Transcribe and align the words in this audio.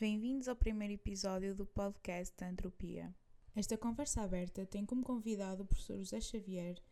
Bem-vindos 0.00 0.48
ao 0.48 0.56
primeiro 0.56 0.92
episódio 0.92 1.54
do 1.54 1.64
podcast 1.64 2.34
Antropia. 2.44 3.14
Esta 3.54 3.78
conversa 3.78 4.22
aberta 4.22 4.66
tem 4.66 4.84
como 4.84 5.04
convidado 5.04 5.62
o 5.62 5.64
professor 5.64 5.96
José 5.98 6.20
Xavier, 6.20 6.82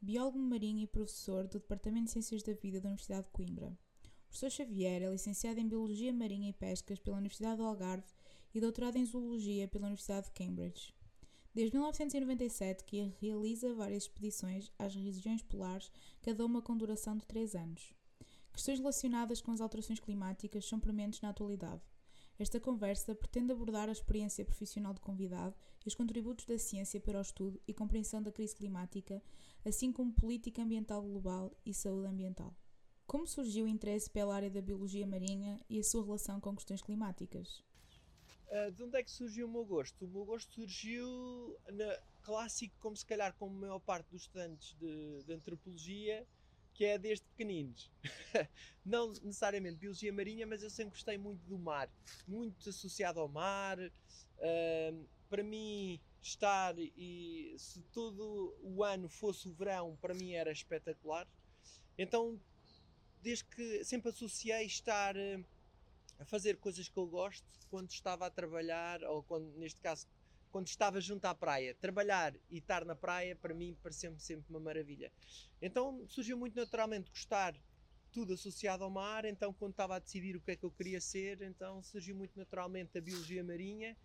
biólogo 0.00 0.40
marinho 0.40 0.82
e 0.82 0.86
professor 0.88 1.46
do 1.46 1.60
Departamento 1.60 2.06
de 2.06 2.10
Ciências 2.10 2.42
da 2.42 2.52
Vida 2.54 2.80
da 2.80 2.88
Universidade 2.88 3.26
de 3.26 3.30
Coimbra. 3.30 3.68
O 3.68 4.26
professor 4.26 4.50
Xavier 4.50 5.02
é 5.02 5.08
licenciado 5.08 5.60
em 5.60 5.68
Biologia 5.68 6.12
Marinha 6.12 6.50
e 6.50 6.52
Pescas 6.52 6.98
pela 6.98 7.18
Universidade 7.18 7.58
do 7.58 7.64
Algarve 7.64 8.12
e 8.52 8.60
doutorado 8.60 8.96
em 8.96 9.06
Zoologia 9.06 9.68
pela 9.68 9.86
Universidade 9.86 10.26
de 10.26 10.32
Cambridge. 10.32 10.92
Desde 11.54 11.76
1997 11.76 12.82
que 12.82 13.14
realiza 13.20 13.72
várias 13.72 14.02
expedições 14.02 14.72
às 14.76 14.96
regiões 14.96 15.44
polares, 15.44 15.92
cada 16.22 16.44
uma 16.44 16.60
com 16.60 16.76
duração 16.76 17.16
de 17.16 17.24
3 17.24 17.54
anos. 17.54 17.94
Questões 18.52 18.80
relacionadas 18.80 19.40
com 19.40 19.52
as 19.52 19.60
alterações 19.60 20.00
climáticas 20.00 20.66
são 20.66 20.80
prementes 20.80 21.20
na 21.20 21.28
atualidade. 21.28 21.82
Esta 22.38 22.60
conversa 22.60 23.16
pretende 23.16 23.52
abordar 23.52 23.88
a 23.88 23.92
experiência 23.92 24.44
profissional 24.44 24.94
do 24.94 25.00
convidado 25.00 25.56
e 25.84 25.88
os 25.88 25.94
contributos 25.94 26.46
da 26.46 26.56
ciência 26.56 27.00
para 27.00 27.18
o 27.18 27.22
estudo 27.22 27.60
e 27.66 27.74
compreensão 27.74 28.22
da 28.22 28.30
crise 28.30 28.54
climática, 28.54 29.20
assim 29.64 29.92
como 29.92 30.12
política 30.12 30.62
ambiental 30.62 31.02
global 31.02 31.52
e 31.66 31.74
saúde 31.74 32.06
ambiental. 32.06 32.54
Como 33.08 33.26
surgiu 33.26 33.64
o 33.64 33.68
interesse 33.68 34.08
pela 34.08 34.36
área 34.36 34.50
da 34.50 34.62
biologia 34.62 35.06
marinha 35.06 35.58
e 35.68 35.80
a 35.80 35.82
sua 35.82 36.04
relação 36.04 36.40
com 36.40 36.54
questões 36.54 36.80
climáticas? 36.80 37.64
Uh, 38.46 38.70
de 38.70 38.84
onde 38.84 38.98
é 38.98 39.02
que 39.02 39.10
surgiu 39.10 39.46
o 39.46 39.50
meu 39.50 39.64
gosto? 39.64 40.04
O 40.04 40.08
meu 40.08 40.24
gosto 40.24 40.52
surgiu 40.54 41.58
na 41.72 41.98
clássico, 42.22 42.76
como 42.78 42.96
se 42.96 43.04
calhar 43.04 43.34
como 43.34 43.56
a 43.56 43.60
maior 43.60 43.80
parte 43.80 44.10
dos 44.10 44.22
estudantes 44.22 44.74
de, 44.74 45.24
de 45.24 45.32
antropologia, 45.32 46.26
que 46.78 46.84
é 46.84 46.96
desde 46.96 47.24
pequeninos. 47.24 47.90
Não 48.86 49.08
necessariamente 49.08 49.78
biologia 49.78 50.12
marinha, 50.12 50.46
mas 50.46 50.62
eu 50.62 50.70
sempre 50.70 50.92
gostei 50.92 51.18
muito 51.18 51.44
do 51.48 51.58
mar, 51.58 51.90
muito 52.26 52.70
associado 52.70 53.18
ao 53.18 53.26
mar. 53.26 53.76
Uh, 53.80 55.04
para 55.28 55.42
mim, 55.42 56.00
estar 56.22 56.78
e 56.78 57.52
se 57.58 57.80
todo 57.92 58.56
o 58.62 58.84
ano 58.84 59.08
fosse 59.08 59.48
o 59.48 59.52
verão, 59.52 59.98
para 60.00 60.14
mim 60.14 60.34
era 60.34 60.52
espetacular. 60.52 61.26
Então, 61.98 62.40
desde 63.20 63.44
que 63.46 63.84
sempre 63.84 64.10
associei 64.10 64.64
estar 64.64 65.16
uh, 65.16 65.44
a 66.20 66.24
fazer 66.24 66.58
coisas 66.58 66.88
que 66.88 66.96
eu 66.96 67.08
gosto 67.08 67.44
quando 67.68 67.90
estava 67.90 68.24
a 68.24 68.30
trabalhar, 68.30 69.02
ou 69.02 69.24
quando, 69.24 69.52
neste 69.58 69.80
caso, 69.80 70.06
quando 70.50 70.66
estava 70.66 71.00
junto 71.00 71.24
à 71.26 71.34
praia. 71.34 71.74
Trabalhar 71.74 72.34
e 72.50 72.58
estar 72.58 72.84
na 72.84 72.94
praia, 72.94 73.36
para 73.36 73.54
mim, 73.54 73.76
pareceu-me 73.82 74.18
sempre 74.18 74.50
uma 74.50 74.60
maravilha. 74.60 75.12
Então 75.60 76.06
surgiu 76.08 76.36
muito 76.36 76.56
naturalmente 76.56 77.10
gostar 77.10 77.54
tudo 78.12 78.32
associado 78.32 78.84
ao 78.84 78.90
mar. 78.90 79.24
Então, 79.24 79.52
quando 79.52 79.72
estava 79.72 79.96
a 79.96 79.98
decidir 79.98 80.36
o 80.36 80.40
que 80.40 80.52
é 80.52 80.56
que 80.56 80.64
eu 80.64 80.70
queria 80.70 81.00
ser, 81.00 81.42
então 81.42 81.82
surgiu 81.82 82.16
muito 82.16 82.36
naturalmente 82.36 82.96
a 82.96 83.00
Biologia 83.00 83.44
Marinha 83.44 83.96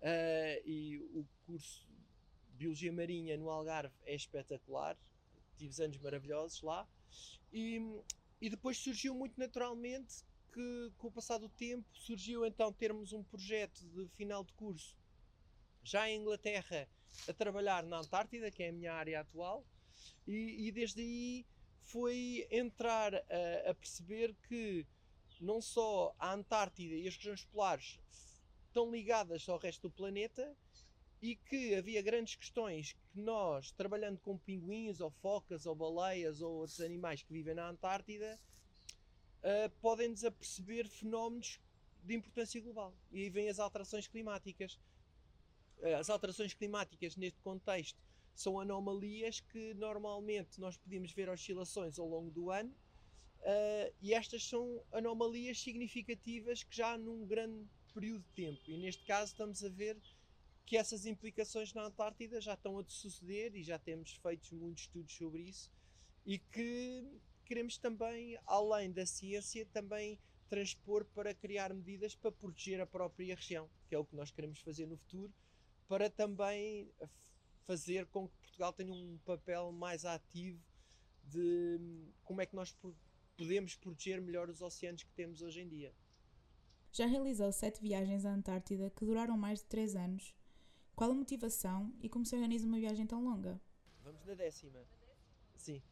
uh, 0.00 0.68
e 0.68 0.98
o 1.14 1.26
curso 1.46 1.86
Biologia 2.54 2.92
Marinha 2.92 3.36
no 3.36 3.50
Algarve 3.50 3.94
é 4.04 4.14
espetacular. 4.14 4.96
Tive 5.56 5.82
anos 5.82 5.98
maravilhosos 5.98 6.62
lá. 6.62 6.86
E, 7.52 7.80
e 8.40 8.50
depois 8.50 8.78
surgiu 8.78 9.14
muito 9.14 9.38
naturalmente 9.38 10.24
que, 10.52 10.92
com 10.98 11.08
o 11.08 11.12
passar 11.12 11.38
do 11.38 11.48
tempo, 11.48 11.84
surgiu 11.92 12.44
então 12.46 12.72
termos 12.72 13.12
um 13.12 13.22
projeto 13.22 13.84
de 13.88 14.06
final 14.16 14.44
de 14.44 14.52
curso 14.52 14.96
já 15.82 16.08
em 16.08 16.20
Inglaterra 16.20 16.88
a 17.28 17.32
trabalhar 17.32 17.84
na 17.84 17.98
Antártida, 17.98 18.50
que 18.50 18.62
é 18.62 18.68
a 18.68 18.72
minha 18.72 18.92
área 18.92 19.20
atual, 19.20 19.64
e, 20.26 20.66
e 20.66 20.72
desde 20.72 21.02
aí 21.02 21.46
foi 21.82 22.46
entrar 22.50 23.14
a, 23.14 23.70
a, 23.70 23.74
perceber 23.74 24.34
que 24.48 24.86
não 25.40 25.60
só 25.60 26.14
a 26.18 26.32
Antártida 26.32 26.94
e 26.94 27.06
as 27.06 27.16
regiões 27.16 27.44
polares 27.44 28.00
estão 28.66 28.90
ligadas 28.90 29.48
ao 29.48 29.58
resto 29.58 29.88
do 29.88 29.90
planeta 29.90 30.56
e 31.20 31.36
que 31.36 31.74
havia 31.74 32.02
grandes 32.02 32.34
questões 32.34 32.94
que 33.12 33.20
nós, 33.20 33.70
trabalhando 33.72 34.18
com 34.18 34.38
pinguins 34.38 35.00
ou 35.00 35.10
focas 35.10 35.66
ou 35.66 35.74
baleias 35.74 36.40
ou 36.40 36.52
outros 36.52 36.80
animais 36.80 37.22
que 37.22 37.32
vivem 37.32 37.54
na 37.54 37.68
Antártida, 37.68 38.40
uh, 39.42 39.70
podem-nos 39.80 40.24
aperceber 40.24 40.88
fenómenos 40.88 41.60
de 42.02 42.14
importância 42.14 42.60
global. 42.60 42.92
E 43.12 43.22
aí 43.22 43.30
vêm 43.30 43.48
as 43.48 43.60
alterações 43.60 44.08
climáticas. 44.08 44.80
Uh, 45.82 45.96
as 45.98 46.08
alterações 46.08 46.54
climáticas, 46.54 47.16
neste 47.16 47.40
contexto, 47.40 48.00
são 48.34 48.58
anomalias 48.58 49.40
que 49.40 49.74
normalmente 49.74 50.58
nós 50.58 50.76
podemos 50.78 51.12
ver 51.12 51.28
oscilações 51.28 51.98
ao 51.98 52.08
longo 52.08 52.30
do 52.30 52.50
ano, 52.50 52.70
uh, 52.70 53.94
e 54.00 54.14
estas 54.14 54.42
são 54.48 54.82
anomalias 54.90 55.60
significativas 55.60 56.62
que 56.62 56.74
já 56.74 56.96
num 56.96 57.26
grande 57.26 57.66
período 57.92 58.22
de 58.22 58.30
tempo. 58.30 58.62
E 58.70 58.78
neste 58.78 59.04
caso 59.04 59.32
estamos 59.32 59.62
a 59.62 59.68
ver 59.68 59.98
que 60.64 60.76
essas 60.76 61.04
implicações 61.04 61.74
na 61.74 61.84
Antártida 61.84 62.40
já 62.40 62.54
estão 62.54 62.78
a 62.78 62.84
suceder 62.86 63.54
e 63.54 63.62
já 63.62 63.78
temos 63.78 64.12
feito 64.12 64.54
muitos 64.54 64.84
estudos 64.84 65.14
sobre 65.14 65.42
isso 65.42 65.70
e 66.24 66.38
que 66.38 67.04
queremos 67.44 67.76
também, 67.76 68.38
além 68.46 68.90
da 68.90 69.04
ciência, 69.04 69.66
também 69.66 70.18
transpor 70.48 71.04
para 71.14 71.34
criar 71.34 71.72
medidas 71.74 72.14
para 72.14 72.30
proteger 72.30 72.80
a 72.80 72.86
própria 72.86 73.34
região, 73.34 73.68
que 73.88 73.94
é 73.94 73.98
o 73.98 74.04
que 74.04 74.14
nós 74.14 74.30
queremos 74.30 74.60
fazer 74.60 74.86
no 74.86 74.96
futuro, 74.96 75.32
para 75.88 76.10
também 76.10 76.90
fazer 77.64 78.06
com 78.06 78.28
que 78.28 78.36
Portugal 78.38 78.72
tenha 78.72 78.92
um 78.92 79.18
papel 79.24 79.72
mais 79.72 80.04
ativo 80.04 80.62
de 81.24 81.78
como 82.24 82.40
é 82.40 82.46
que 82.46 82.56
nós 82.56 82.76
podemos 83.36 83.76
proteger 83.76 84.20
melhor 84.20 84.50
os 84.50 84.60
oceanos 84.60 85.02
que 85.02 85.12
temos 85.12 85.42
hoje 85.42 85.60
em 85.60 85.68
dia. 85.68 85.94
Já 86.90 87.06
realizou 87.06 87.50
sete 87.52 87.80
viagens 87.80 88.24
à 88.24 88.32
Antártida 88.32 88.90
que 88.90 89.04
duraram 89.04 89.36
mais 89.36 89.60
de 89.60 89.66
três 89.66 89.96
anos. 89.96 90.34
Qual 90.94 91.10
a 91.10 91.14
motivação 91.14 91.94
e 92.00 92.08
como 92.08 92.26
se 92.26 92.34
organiza 92.34 92.66
uma 92.66 92.78
viagem 92.78 93.06
tão 93.06 93.24
longa? 93.24 93.60
Vamos 94.02 94.24
na 94.26 94.34
décima. 94.34 94.84
Sim 95.56 95.82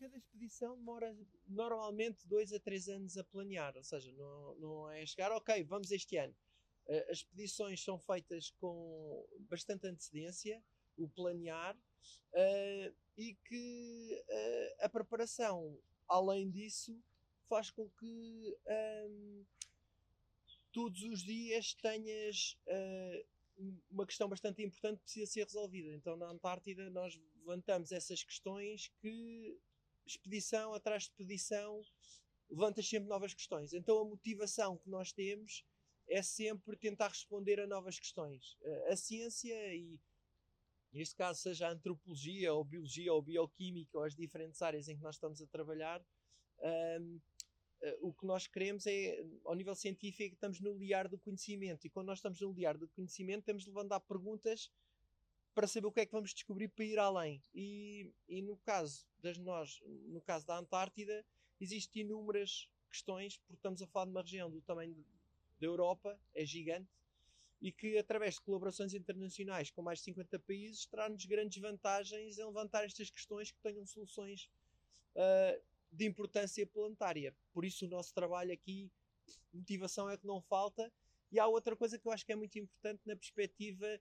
cada 0.00 0.16
expedição 0.16 0.76
demora 0.76 1.14
normalmente 1.46 2.26
dois 2.26 2.54
a 2.54 2.58
três 2.58 2.88
anos 2.88 3.18
a 3.18 3.24
planear, 3.24 3.76
ou 3.76 3.84
seja, 3.84 4.10
não, 4.12 4.54
não 4.54 4.90
é 4.90 5.04
chegar, 5.04 5.30
ok, 5.30 5.62
vamos 5.64 5.90
este 5.90 6.16
ano. 6.16 6.34
Uh, 6.90 7.08
as 7.08 7.18
expedições 7.18 7.82
são 7.84 7.96
feitas 8.00 8.50
com 8.60 9.24
bastante 9.48 9.86
antecedência, 9.86 10.60
o 10.96 11.08
planear, 11.08 11.76
uh, 11.76 12.94
e 13.16 13.34
que 13.44 14.24
uh, 14.28 14.84
a 14.84 14.88
preparação, 14.88 15.78
além 16.08 16.50
disso, 16.50 17.00
faz 17.48 17.70
com 17.70 17.88
que 17.90 18.56
um, 19.08 19.44
todos 20.72 21.00
os 21.04 21.20
dias 21.22 21.74
tenhas 21.74 22.56
uma 23.90 24.06
questão 24.06 24.28
bastante 24.28 24.62
importante 24.62 24.98
que 24.98 25.04
precisa 25.04 25.30
ser 25.30 25.44
resolvida. 25.44 25.92
Então, 25.92 26.16
na 26.16 26.26
Antártida, 26.30 26.88
nós 26.90 27.20
levantamos 27.40 27.92
essas 27.92 28.22
questões 28.22 28.88
que 29.00 29.58
expedição 30.06 30.74
atrás 30.74 31.04
de 31.04 31.10
expedição, 31.10 31.82
levanta 32.50 32.82
sempre 32.82 33.08
novas 33.08 33.32
questões. 33.32 33.72
Então 33.72 33.98
a 33.98 34.04
motivação 34.04 34.76
que 34.76 34.90
nós 34.90 35.12
temos 35.12 35.64
é 36.10 36.22
sempre 36.22 36.76
tentar 36.76 37.08
responder 37.08 37.60
a 37.60 37.66
novas 37.66 37.98
questões. 37.98 38.58
A 38.88 38.96
ciência 38.96 39.54
e 39.74 39.98
neste 40.92 41.14
caso 41.14 41.40
seja 41.40 41.68
a 41.68 41.72
antropologia 41.72 42.52
ou 42.52 42.64
biologia 42.64 43.12
ou 43.12 43.22
bioquímica 43.22 43.96
ou 43.96 44.04
as 44.04 44.14
diferentes 44.14 44.60
áreas 44.60 44.88
em 44.88 44.96
que 44.96 45.02
nós 45.02 45.14
estamos 45.14 45.40
a 45.40 45.46
trabalhar, 45.46 46.04
um, 47.00 47.20
eh, 47.80 47.98
o 48.00 48.12
que 48.12 48.26
nós 48.26 48.48
queremos 48.48 48.86
é, 48.86 49.24
ao 49.44 49.54
nível 49.54 49.74
científico, 49.74 50.34
estamos 50.34 50.60
no 50.60 50.76
liar 50.76 51.08
do 51.08 51.16
conhecimento. 51.16 51.86
E 51.86 51.90
quando 51.90 52.08
nós 52.08 52.18
estamos 52.18 52.40
no 52.40 52.52
liar 52.52 52.76
do 52.76 52.88
conhecimento, 52.88 53.44
temos 53.44 53.62
de 53.62 53.68
levantar 53.68 54.00
perguntas 54.00 54.70
para 55.54 55.68
saber 55.68 55.86
o 55.86 55.92
que 55.92 56.00
é 56.00 56.06
que 56.06 56.12
vamos 56.12 56.34
descobrir 56.34 56.68
para 56.68 56.84
ir 56.84 56.98
além. 56.98 57.42
E, 57.54 58.12
e 58.28 58.42
no 58.42 58.56
caso 58.56 59.06
das 59.18 59.38
nós, 59.38 59.80
no 59.86 60.20
caso 60.20 60.44
da 60.44 60.58
Antártida, 60.58 61.24
existem 61.60 62.02
inúmeras 62.02 62.68
questões, 62.90 63.38
porque 63.38 63.54
estamos 63.54 63.80
a 63.80 63.86
falar 63.86 64.06
de 64.06 64.10
uma 64.10 64.22
região 64.22 64.50
do 64.50 64.60
tamanho 64.60 65.04
da 65.60 65.66
Europa, 65.66 66.18
é 66.34 66.44
gigante, 66.44 66.90
e 67.60 67.70
que 67.70 67.98
através 67.98 68.34
de 68.34 68.40
colaborações 68.40 68.94
internacionais 68.94 69.70
com 69.70 69.82
mais 69.82 69.98
de 69.98 70.06
50 70.06 70.38
países 70.38 70.86
terá-nos 70.86 71.24
grandes 71.26 71.60
vantagens 71.60 72.38
em 72.38 72.44
levantar 72.44 72.84
estas 72.84 73.10
questões 73.10 73.50
que 73.50 73.60
tenham 73.60 73.84
soluções 73.86 74.48
uh, 75.14 75.62
de 75.92 76.06
importância 76.06 76.66
planetária. 76.66 77.36
Por 77.52 77.64
isso 77.64 77.84
o 77.84 77.88
nosso 77.88 78.14
trabalho 78.14 78.52
aqui, 78.52 78.90
motivação 79.52 80.08
é 80.08 80.16
que 80.16 80.26
não 80.26 80.40
falta. 80.40 80.90
E 81.30 81.38
há 81.38 81.46
outra 81.46 81.76
coisa 81.76 81.98
que 81.98 82.08
eu 82.08 82.12
acho 82.12 82.24
que 82.24 82.32
é 82.32 82.36
muito 82.36 82.58
importante 82.58 83.02
na 83.04 83.14
perspectiva 83.14 84.00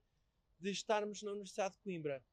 de 0.60 0.72
estarmos 0.72 1.22
na 1.22 1.31
Universidade 1.31 1.75
de 1.75 1.81
Coimbra 1.81 2.24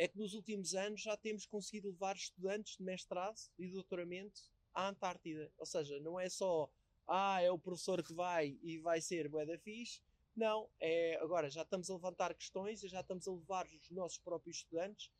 é 0.00 0.08
que 0.08 0.16
nos 0.16 0.32
últimos 0.32 0.74
anos 0.74 1.02
já 1.02 1.14
temos 1.14 1.44
conseguido 1.44 1.90
levar 1.90 2.16
estudantes 2.16 2.78
de 2.78 2.82
mestrado 2.82 3.38
e 3.58 3.68
doutoramento 3.68 4.40
à 4.72 4.88
Antártida. 4.88 5.52
Ou 5.58 5.66
seja, 5.66 6.00
não 6.00 6.18
é 6.18 6.26
só, 6.30 6.70
ah, 7.10 7.42
é 7.42 7.50
o 7.50 7.58
professor 7.58 8.02
que 8.02 8.14
vai 8.14 8.56
e 8.62 8.78
vai 8.78 9.00
ser 9.00 9.28
bué 9.28 9.44
da 9.44 9.58
fixe. 9.58 10.00
Não, 10.36 10.70
é, 10.78 11.18
agora 11.20 11.50
já 11.50 11.62
estamos 11.62 11.90
a 11.90 11.94
levantar 11.94 12.32
questões 12.34 12.82
e 12.84 12.88
já 12.88 13.00
estamos 13.00 13.26
a 13.26 13.32
levar 13.32 13.66
os 13.66 13.90
nossos 13.90 14.18
próprios 14.18 14.58
estudantes 14.58 15.10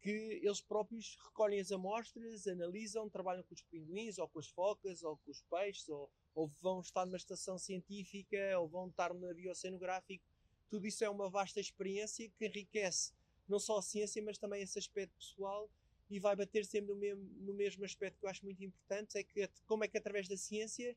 que 0.00 0.38
eles 0.42 0.60
próprios 0.60 1.16
recolhem 1.24 1.58
as 1.58 1.72
amostras, 1.72 2.46
analisam, 2.46 3.08
trabalham 3.08 3.42
com 3.42 3.54
os 3.54 3.62
pinguins, 3.62 4.18
ou 4.18 4.28
com 4.28 4.38
as 4.38 4.48
focas, 4.48 5.02
ou 5.02 5.16
com 5.16 5.30
os 5.30 5.40
peixes, 5.40 5.88
ou, 5.88 6.10
ou 6.34 6.46
vão 6.46 6.80
estar 6.80 7.06
numa 7.06 7.16
estação 7.16 7.56
científica, 7.56 8.36
ou 8.60 8.68
vão 8.68 8.88
estar 8.88 9.14
no 9.14 9.20
navio 9.20 9.50
oceanográfico. 9.50 10.22
Tudo 10.68 10.86
isso 10.86 11.02
é 11.04 11.08
uma 11.08 11.30
vasta 11.30 11.58
experiência 11.58 12.28
que 12.36 12.44
enriquece 12.44 13.14
não 13.48 13.58
só 13.58 13.78
a 13.78 13.82
ciência, 13.82 14.22
mas 14.22 14.36
também 14.36 14.62
esse 14.62 14.78
aspecto 14.78 15.16
pessoal 15.16 15.70
e 16.10 16.20
vai 16.20 16.36
bater 16.36 16.66
sempre 16.66 16.92
no 16.92 17.00
mesmo, 17.00 17.24
no 17.40 17.54
mesmo 17.54 17.82
aspecto 17.82 18.18
que 18.18 18.26
eu 18.26 18.30
acho 18.30 18.44
muito 18.44 18.62
importante, 18.62 19.16
é 19.16 19.24
que 19.24 19.48
como 19.66 19.84
é 19.84 19.88
que 19.88 19.96
através 19.96 20.28
da 20.28 20.36
ciência 20.36 20.94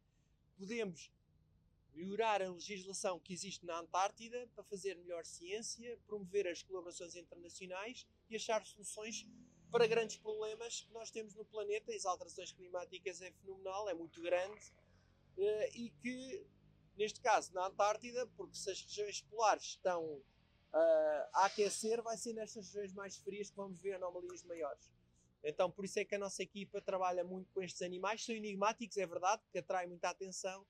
podemos 0.57 1.11
melhorar 1.93 2.41
a 2.41 2.51
legislação 2.51 3.19
que 3.19 3.33
existe 3.33 3.65
na 3.65 3.79
Antártida 3.79 4.47
para 4.53 4.63
fazer 4.63 4.95
melhor 4.95 5.25
ciência, 5.25 5.97
promover 6.05 6.47
as 6.47 6.61
colaborações 6.61 7.15
internacionais 7.15 8.05
e 8.29 8.35
achar 8.35 8.63
soluções 8.65 9.25
para 9.71 9.87
grandes 9.87 10.17
problemas 10.17 10.81
que 10.81 10.93
nós 10.93 11.09
temos 11.09 11.33
no 11.33 11.43
planeta. 11.45 11.91
As 11.93 12.05
alterações 12.05 12.51
climáticas 12.51 13.21
é 13.21 13.31
fenomenal, 13.31 13.89
é 13.89 13.93
muito 13.93 14.21
grande 14.21 14.73
eh, 15.37 15.71
e 15.73 15.89
que, 15.89 16.45
neste 16.95 17.19
caso, 17.19 17.53
na 17.53 17.67
Antártida, 17.67 18.27
porque 18.37 18.55
se 18.55 18.69
as 18.69 18.81
regiões 18.81 19.21
polares 19.21 19.63
estão 19.63 20.03
uh, 20.05 21.23
a 21.33 21.45
aquecer, 21.45 22.01
vai 22.01 22.17
ser 22.17 22.33
nestas 22.33 22.67
regiões 22.67 22.93
mais 22.93 23.17
frias 23.17 23.49
que 23.49 23.55
vamos 23.55 23.79
ver 23.79 23.93
anomalias 23.95 24.43
maiores. 24.43 24.89
Então, 25.43 25.71
por 25.71 25.85
isso 25.85 25.99
é 25.99 26.05
que 26.05 26.15
a 26.15 26.19
nossa 26.19 26.43
equipa 26.43 26.81
trabalha 26.81 27.23
muito 27.23 27.51
com 27.51 27.61
estes 27.61 27.81
animais. 27.81 28.23
São 28.23 28.35
enigmáticos, 28.35 28.97
é 28.97 29.05
verdade, 29.05 29.41
que 29.51 29.59
atraem 29.59 29.87
muita 29.87 30.09
atenção, 30.09 30.65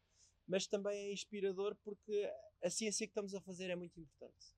mas 0.47 0.67
também 0.67 1.07
é 1.07 1.13
inspirador 1.13 1.75
porque 1.83 2.31
a 2.63 2.69
ciência 2.69 3.07
que 3.07 3.11
estamos 3.11 3.33
a 3.33 3.41
fazer 3.41 3.69
é 3.69 3.75
muito 3.75 3.99
importante. 3.99 4.55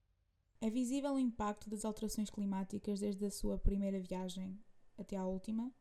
É 0.61 0.69
visível 0.69 1.13
o 1.13 1.19
impacto 1.19 1.69
das 1.69 1.85
alterações 1.85 2.29
climáticas 2.29 2.99
desde 2.99 3.25
a 3.25 3.31
sua 3.31 3.57
primeira 3.57 3.99
viagem 3.99 4.59
até 4.97 5.15
à 5.15 5.25
última? 5.25 5.73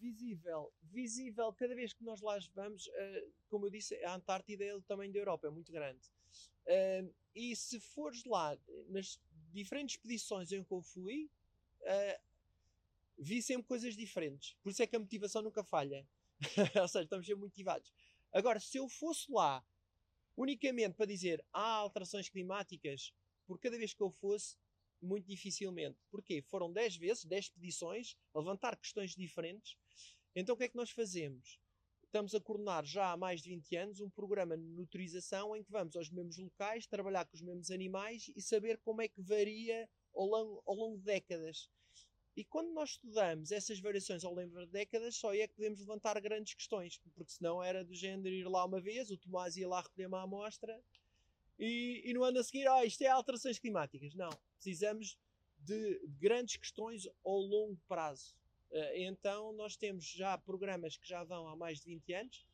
Visível, 0.00 0.72
visível. 0.82 1.52
Cada 1.52 1.74
vez 1.74 1.92
que 1.92 2.04
nós 2.04 2.20
lá 2.20 2.38
vamos, 2.54 2.86
uh, 2.88 3.32
como 3.48 3.66
eu 3.66 3.70
disse, 3.70 3.94
a 4.04 4.14
Antártida 4.14 4.64
é 4.64 4.74
o 4.74 4.82
tamanho 4.82 5.12
da 5.12 5.18
Europa, 5.18 5.46
é 5.46 5.50
muito 5.50 5.72
grande. 5.72 6.06
Uh, 6.66 7.14
e 7.34 7.54
se 7.56 7.80
fores 7.80 8.24
lá, 8.24 8.58
nas 8.88 9.20
diferentes 9.52 9.94
expedições 9.94 10.52
em 10.52 10.62
que 10.62 10.72
eu 10.72 10.82
fui, 10.82 11.30
uh, 11.82 12.29
vi 13.20 13.42
sempre 13.42 13.66
coisas 13.66 13.94
diferentes. 13.94 14.56
Por 14.62 14.70
isso 14.70 14.82
é 14.82 14.86
que 14.86 14.96
a 14.96 14.98
motivação 14.98 15.42
nunca 15.42 15.62
falha. 15.62 16.08
Ou 16.80 16.88
seja, 16.88 17.04
estamos 17.04 17.26
sempre 17.26 17.42
motivados. 17.42 17.92
Agora, 18.32 18.58
se 18.58 18.78
eu 18.78 18.88
fosse 18.88 19.30
lá 19.30 19.64
unicamente 20.36 20.94
para 20.94 21.06
dizer 21.06 21.44
há 21.52 21.74
alterações 21.74 22.28
climáticas, 22.30 23.12
por 23.46 23.58
cada 23.60 23.76
vez 23.76 23.92
que 23.92 24.02
eu 24.02 24.10
fosse, 24.10 24.56
muito 25.02 25.26
dificilmente. 25.26 25.98
Porquê? 26.10 26.42
Foram 26.42 26.72
10 26.72 26.96
vezes, 26.96 27.24
10 27.24 27.46
expedições, 27.46 28.16
levantar 28.34 28.76
questões 28.76 29.14
diferentes. 29.14 29.76
Então 30.34 30.54
o 30.54 30.58
que 30.58 30.64
é 30.64 30.68
que 30.68 30.76
nós 30.76 30.90
fazemos? 30.90 31.58
Estamos 32.04 32.34
a 32.34 32.40
coordenar 32.40 32.84
já 32.84 33.12
há 33.12 33.16
mais 33.16 33.40
de 33.40 33.50
20 33.50 33.76
anos 33.76 34.00
um 34.00 34.10
programa 34.10 34.56
de 34.56 34.64
nutrização 34.64 35.54
em 35.56 35.62
que 35.62 35.70
vamos 35.70 35.94
aos 35.94 36.10
mesmos 36.10 36.38
locais, 36.38 36.86
trabalhar 36.86 37.24
com 37.24 37.36
os 37.36 37.42
mesmos 37.42 37.70
animais 37.70 38.30
e 38.34 38.42
saber 38.42 38.78
como 38.78 39.00
é 39.00 39.08
que 39.08 39.22
varia 39.22 39.88
ao 40.14 40.26
longo, 40.26 40.62
ao 40.66 40.74
longo 40.74 40.98
de 40.98 41.04
décadas. 41.04 41.70
E 42.40 42.44
quando 42.44 42.72
nós 42.72 42.92
estudamos 42.92 43.52
essas 43.52 43.78
variações 43.80 44.24
ao 44.24 44.32
longo 44.32 44.64
de 44.64 44.72
décadas, 44.72 45.14
só 45.14 45.34
é 45.34 45.46
que 45.46 45.52
podemos 45.56 45.78
levantar 45.78 46.18
grandes 46.22 46.54
questões, 46.54 46.96
porque 47.14 47.30
senão 47.30 47.62
era 47.62 47.84
do 47.84 47.94
género 47.94 48.34
ir 48.34 48.48
lá 48.48 48.64
uma 48.64 48.80
vez, 48.80 49.10
o 49.10 49.18
Tomás 49.18 49.58
ia 49.58 49.68
lá 49.68 49.82
recolher 49.82 50.06
uma 50.06 50.22
amostra 50.22 50.82
e, 51.58 52.00
e 52.02 52.14
no 52.14 52.24
ano 52.24 52.38
a 52.38 52.42
seguir, 52.42 52.66
ah, 52.66 52.82
isto 52.82 53.02
é 53.02 53.08
alterações 53.08 53.58
climáticas. 53.58 54.14
Não, 54.14 54.30
precisamos 54.54 55.18
de 55.58 56.00
grandes 56.18 56.56
questões 56.56 57.06
ao 57.22 57.36
longo 57.36 57.78
prazo. 57.86 58.34
Uh, 58.70 58.96
então, 58.96 59.52
nós 59.52 59.76
temos 59.76 60.06
já 60.06 60.38
programas 60.38 60.96
que 60.96 61.06
já 61.06 61.22
vão 61.22 61.46
há 61.46 61.54
mais 61.54 61.80
de 61.80 61.88
20 61.88 62.14
anos. 62.14 62.46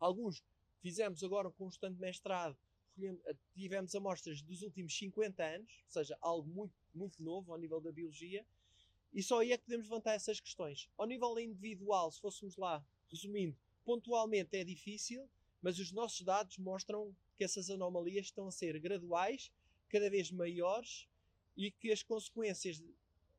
Alguns 0.00 0.42
fizemos 0.82 1.22
agora 1.22 1.46
um 1.46 1.52
constante 1.52 2.00
mestrado, 2.00 2.58
eh, 3.00 3.36
tivemos 3.54 3.94
amostras 3.94 4.42
dos 4.42 4.62
últimos 4.62 4.98
50 4.98 5.44
anos, 5.44 5.84
ou 5.86 5.92
seja, 5.92 6.18
algo 6.20 6.50
muito, 6.50 6.74
muito 6.92 7.22
novo 7.22 7.52
ao 7.52 7.58
nível 7.58 7.80
da 7.80 7.92
biologia. 7.92 8.44
E 9.12 9.22
só 9.22 9.40
aí 9.40 9.52
é 9.52 9.58
que 9.58 9.64
podemos 9.64 9.88
levantar 9.88 10.14
essas 10.14 10.40
questões. 10.40 10.88
Ao 10.96 11.06
nível 11.06 11.38
individual, 11.38 12.10
se 12.10 12.20
fôssemos 12.20 12.56
lá, 12.56 12.84
resumindo, 13.10 13.56
pontualmente 13.84 14.56
é 14.56 14.64
difícil, 14.64 15.28
mas 15.60 15.78
os 15.78 15.90
nossos 15.92 16.22
dados 16.22 16.58
mostram 16.58 17.14
que 17.36 17.44
essas 17.44 17.70
anomalias 17.70 18.26
estão 18.26 18.46
a 18.46 18.52
ser 18.52 18.78
graduais, 18.78 19.50
cada 19.88 20.08
vez 20.08 20.30
maiores 20.30 21.08
e 21.56 21.70
que 21.70 21.90
as 21.90 22.02
consequências 22.02 22.82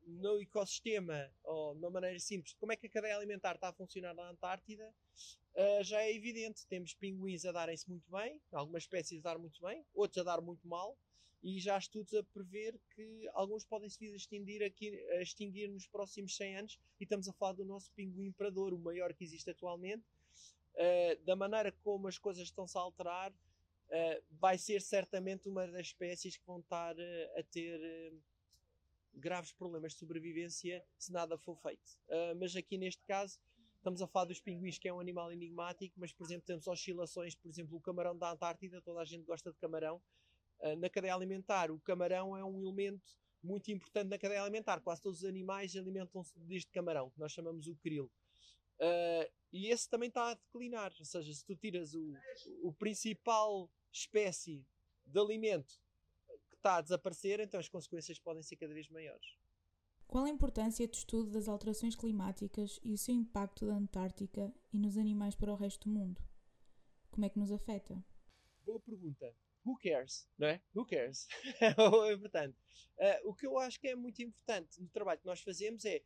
no 0.06 0.42
ecossistema, 0.42 1.32
ou 1.44 1.74
de 1.74 1.80
uma 1.80 1.90
maneira 1.90 2.20
simples, 2.20 2.54
como 2.60 2.72
é 2.72 2.76
que 2.76 2.88
a 2.88 2.90
cadeia 2.90 3.16
alimentar 3.16 3.56
está 3.56 3.70
a 3.70 3.74
funcionar 3.74 4.14
na 4.14 4.30
Antártida, 4.30 4.94
uh, 5.56 5.84
já 5.84 6.02
é 6.02 6.14
evidente. 6.14 6.66
Temos 6.68 6.94
pinguins 6.94 7.46
a 7.46 7.52
darem-se 7.52 7.90
muito 7.90 8.10
bem, 8.12 8.42
algumas 8.52 8.84
espécies 8.84 9.20
a 9.20 9.30
dar 9.30 9.38
muito 9.38 9.62
bem, 9.62 9.86
outros 9.94 10.20
a 10.20 10.24
dar 10.24 10.42
muito 10.42 10.68
mal, 10.68 10.98
e 11.44 11.60
já 11.60 11.76
há 11.76 11.80
estudos 11.80 12.14
a 12.14 12.24
prever 12.24 12.80
que 12.96 13.28
alguns 13.34 13.66
podem 13.66 13.90
se 13.90 13.98
vir 13.98 14.14
a 14.14 14.16
extinguir, 14.16 14.64
aqui, 14.64 15.00
a 15.12 15.22
extinguir 15.22 15.68
nos 15.70 15.88
próximos 15.88 16.36
100 16.36 16.58
anos, 16.58 16.80
e 17.00 17.04
estamos 17.04 17.28
a 17.28 17.34
falar 17.34 17.54
do 17.54 17.66
nosso 17.66 17.92
pinguim 17.94 18.28
imperador, 18.28 18.74
o 18.74 18.80
maior 18.80 19.14
que 19.14 19.24
existe 19.24 19.50
atualmente. 19.50 20.04
Uh, 20.76 21.22
da 21.26 21.36
maneira 21.36 21.72
como 21.84 22.08
as 22.08 22.18
coisas 22.18 22.44
estão-se 22.44 22.78
a 22.78 22.82
alterar, 22.82 23.32
uh, 23.32 24.24
vai 24.30 24.58
ser 24.58 24.82
certamente 24.82 25.50
uma 25.50 25.68
das 25.68 25.88
espécies 25.88 26.38
que 26.38 26.46
vão 26.46 26.60
estar 26.60 26.96
uh, 26.96 27.40
a 27.40 27.44
ter 27.44 28.14
graves 29.14 29.52
problemas 29.52 29.94
de 29.94 30.00
sobrevivência 30.00 30.86
se 30.98 31.12
nada 31.12 31.38
for 31.38 31.58
feito. 31.58 32.00
mas 32.38 32.56
aqui 32.56 32.78
neste 32.78 33.04
caso, 33.04 33.38
estamos 33.76 34.02
a 34.02 34.08
falar 34.08 34.24
dos 34.24 34.40
pinguins, 34.40 34.78
que 34.78 34.88
é 34.88 34.94
um 34.94 35.02
animal 35.02 35.34
enigmático, 35.34 35.94
mas 36.00 36.14
por 36.14 36.26
exemplo, 36.26 36.46
temos 36.48 36.66
oscilações, 36.66 37.36
por 37.36 37.50
exemplo, 37.50 37.76
o 37.76 37.82
camarão 37.82 38.18
da 38.18 38.32
Antártida, 38.32 38.82
toda 38.82 39.02
a 39.02 39.06
gente 39.06 39.26
gosta 39.26 39.52
de 39.52 39.58
camarão 39.58 40.02
na 40.78 40.90
cadeia 40.90 41.16
alimentar, 41.16 41.72
o 41.72 41.80
camarão 41.80 42.38
é 42.38 42.44
um 42.44 42.62
elemento 42.62 43.18
muito 43.44 43.72
importante 43.72 44.10
na 44.10 44.18
cadeia 44.18 44.42
alimentar. 44.42 44.80
Quase 44.82 45.02
todos 45.02 45.20
os 45.20 45.26
animais 45.26 45.76
alimentam-se 45.76 46.38
deste 46.40 46.72
camarão, 46.72 47.10
que 47.10 47.20
nós 47.20 47.32
chamamos 47.32 47.68
o 47.68 47.76
krill. 47.78 48.12
Uh, 48.80 49.30
e 49.52 49.68
esse 49.68 49.90
também 49.90 50.10
está 50.10 50.32
a 50.32 50.34
declinar. 50.34 50.94
Ou 51.00 51.06
seja, 51.06 51.34
se 51.34 51.46
tu 51.46 51.56
tiras 51.56 51.94
o, 51.94 52.14
o 52.64 52.74
principal 52.74 53.70
espécie 53.92 54.66
de 55.06 55.20
alimento 55.20 55.80
que 56.50 56.56
está 56.56 56.78
a 56.78 56.82
desaparecer, 56.82 57.40
então 57.40 57.60
as 57.60 57.68
consequências 57.68 58.20
podem 58.20 58.42
ser 58.42 58.56
cada 58.56 58.74
vez 58.74 58.90
maiores. 58.90 59.36
Qual 60.08 60.26
a 60.26 60.30
importância 60.30 60.88
do 60.88 60.94
estudo 60.94 61.32
das 61.32 61.48
alterações 61.48 61.96
climáticas 61.96 62.80
e 62.84 62.94
o 62.94 62.98
seu 62.98 63.16
impacto 63.16 63.66
da 63.66 63.76
Antártica 63.76 64.54
e 64.74 64.78
nos 64.78 64.98
animais 64.98 65.36
para 65.36 65.52
o 65.52 65.56
resto 65.56 65.88
do 65.88 65.94
mundo? 65.96 66.22
Como 67.10 67.26
é 67.26 67.30
que 67.30 67.40
nos 67.40 67.52
afeta? 67.52 68.04
Boa 68.66 68.80
pergunta 68.80 69.34
who 69.66 69.78
cares, 69.78 70.28
não 70.38 70.48
é? 70.48 70.62
Who 70.76 70.86
cares? 70.86 71.28
é 71.62 72.14
importante. 72.14 72.58
Uh, 72.98 73.30
o 73.30 73.34
que 73.34 73.48
eu 73.48 73.58
acho 73.58 73.80
que 73.80 73.88
é 73.88 73.96
muito 73.96 74.22
importante 74.22 74.82
no 74.82 74.90
trabalho 74.90 75.20
que 75.20 75.26
nós 75.26 75.42
fazemos 75.42 75.86
é 75.86 76.04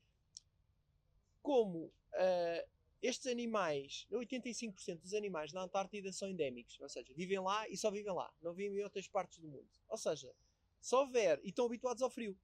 como 1.41 1.85
uh, 1.85 2.69
estes 3.01 3.27
animais, 3.27 4.07
85% 4.11 5.01
dos 5.01 5.13
animais 5.13 5.53
na 5.53 5.61
Antártida 5.61 6.11
são 6.11 6.27
endémicos, 6.27 6.79
ou 6.79 6.89
seja, 6.89 7.13
vivem 7.13 7.39
lá 7.39 7.67
e 7.69 7.77
só 7.77 7.91
vivem 7.91 8.13
lá, 8.13 8.33
não 8.41 8.53
vivem 8.53 8.79
em 8.79 8.83
outras 8.83 9.07
partes 9.07 9.39
do 9.39 9.47
mundo. 9.47 9.69
Ou 9.87 9.97
seja, 9.97 10.33
se 10.81 10.95
houver 10.95 11.39
e 11.43 11.49
estão 11.49 11.65
habituados 11.65 12.01
ao 12.01 12.09
frio. 12.09 12.37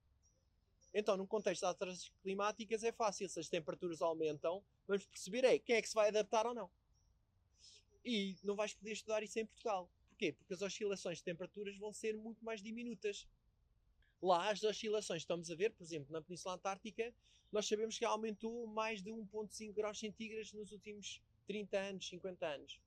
Então, 0.93 1.15
num 1.15 1.25
contexto 1.25 1.61
de 1.61 1.67
alterações 1.67 2.11
climáticas, 2.21 2.83
é 2.83 2.91
fácil. 2.91 3.29
Se 3.29 3.39
as 3.39 3.47
temperaturas 3.47 4.01
aumentam, 4.01 4.63
vamos 4.85 5.05
perceber 5.05 5.43
é 5.45 5.57
quem 5.57 5.77
é 5.77 5.81
que 5.81 5.87
se 5.87 5.95
vai 5.95 6.09
adaptar 6.09 6.45
ou 6.45 6.53
não. 6.53 6.69
E 8.03 8.35
não 8.43 8.55
vais 8.55 8.73
poder 8.73 8.91
estudar 8.91 9.23
isso 9.23 9.39
em 9.39 9.45
Portugal. 9.45 9.89
Porquê? 10.21 10.33
Porque 10.33 10.53
as 10.53 10.61
oscilações 10.61 11.17
de 11.17 11.23
temperaturas 11.23 11.75
vão 11.79 11.91
ser 11.91 12.15
muito 12.15 12.45
mais 12.45 12.61
diminutas. 12.61 13.27
Lá, 14.21 14.51
as 14.51 14.63
oscilações, 14.63 15.23
estamos 15.23 15.49
a 15.49 15.55
ver, 15.55 15.71
por 15.71 15.83
exemplo, 15.83 16.13
na 16.13 16.21
Península 16.21 16.53
Antártica, 16.53 17.11
nós 17.51 17.67
sabemos 17.67 17.97
que 17.97 18.05
aumentou 18.05 18.67
mais 18.67 19.01
de 19.01 19.09
1,5 19.09 19.73
graus 19.73 19.97
centígrados 19.97 20.53
nos 20.53 20.71
últimos 20.71 21.19
30 21.47 21.75
anos, 21.75 22.07
50 22.07 22.45
anos. 22.45 22.79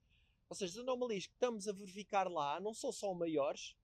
Ou 0.48 0.54
seja, 0.54 0.74
as 0.74 0.78
anomalias 0.78 1.26
que 1.26 1.32
estamos 1.32 1.66
a 1.66 1.72
verificar 1.72 2.30
lá 2.30 2.60
não 2.60 2.72
são 2.72 2.92
só 2.92 3.12
maiores 3.12 3.74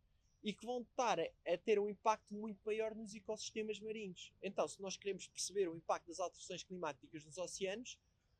e 0.45 0.53
que 0.53 0.65
vão 0.65 0.83
estar 0.83 1.19
a 1.19 1.59
ter 1.59 1.81
um 1.81 1.89
impacto 1.89 2.33
muito 2.33 2.61
maior 2.65 2.95
nos 2.95 3.17
ecossistemas 3.17 3.81
marinhos. 3.81 4.33
Então, 4.41 4.69
se 4.69 4.81
nós 4.81 4.97
queremos 4.97 5.27
perceber 5.27 5.69
o 5.69 5.75
impacto 5.75 6.07
das 6.07 6.21
alterações 6.21 6.63
climáticas 6.63 7.25
nos 7.25 7.37
oceanos, 7.37 7.99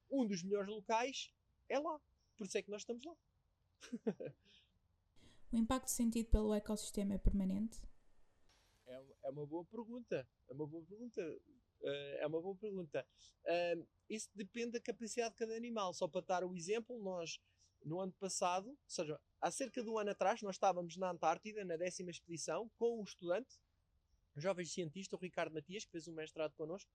um 0.09 0.25
dos 0.25 0.45
melhores 0.45 0.69
locais 0.69 1.33
é 1.69 1.81
lá. 1.81 2.01
Por 2.37 2.47
isso 2.47 2.57
é 2.57 2.63
que 2.63 2.71
nós 2.71 2.83
estamos 2.83 3.05
lá. 3.05 3.17
O 5.53 5.57
impacto 5.57 5.89
sentido 5.89 6.31
pelo 6.31 6.55
ecossistema 6.55 7.15
é 7.15 7.19
permanente? 7.19 7.81
É, 8.87 9.03
é 9.25 9.31
uma 9.31 9.47
boa 9.47 9.65
pergunta. 9.65 10.29
É 10.49 10.53
uma 10.53 10.67
boa 10.67 10.85
pergunta. 10.85 11.21
Uh, 11.81 12.17
é 12.19 12.27
uma 12.27 12.41
boa 12.41 12.57
pergunta. 12.57 13.07
Isso 14.09 14.29
depende 14.35 14.73
da 14.73 14.81
capacidade 14.81 15.31
de 15.31 15.39
cada 15.39 15.57
animal. 15.57 15.93
Só 15.93 16.07
para 16.07 16.21
dar 16.21 16.45
o 16.45 16.55
exemplo, 16.55 16.99
nós 17.03 17.41
no 17.85 17.99
ano 18.01 18.13
passado, 18.13 18.69
ou 18.69 18.79
seja, 18.87 19.19
há 19.41 19.51
cerca 19.51 19.83
de 19.83 19.89
um 19.89 19.99
ano 19.99 20.11
atrás, 20.11 20.43
nós 20.43 20.57
estávamos 20.57 20.97
na 20.97 21.11
Antártida, 21.11 21.65
na 21.65 21.77
décima 21.77 22.11
expedição, 22.11 22.71
com 22.77 23.01
um 23.01 23.05
estudante, 23.05 23.59
um 24.37 24.41
jovem 24.41 24.67
cientista, 24.67 25.17
o 25.17 25.19
Ricardo 25.19 25.55
Matias, 25.55 25.85
que 25.85 25.91
fez 25.91 26.07
um 26.07 26.13
mestrado 26.13 26.53
connosco, 26.55 26.91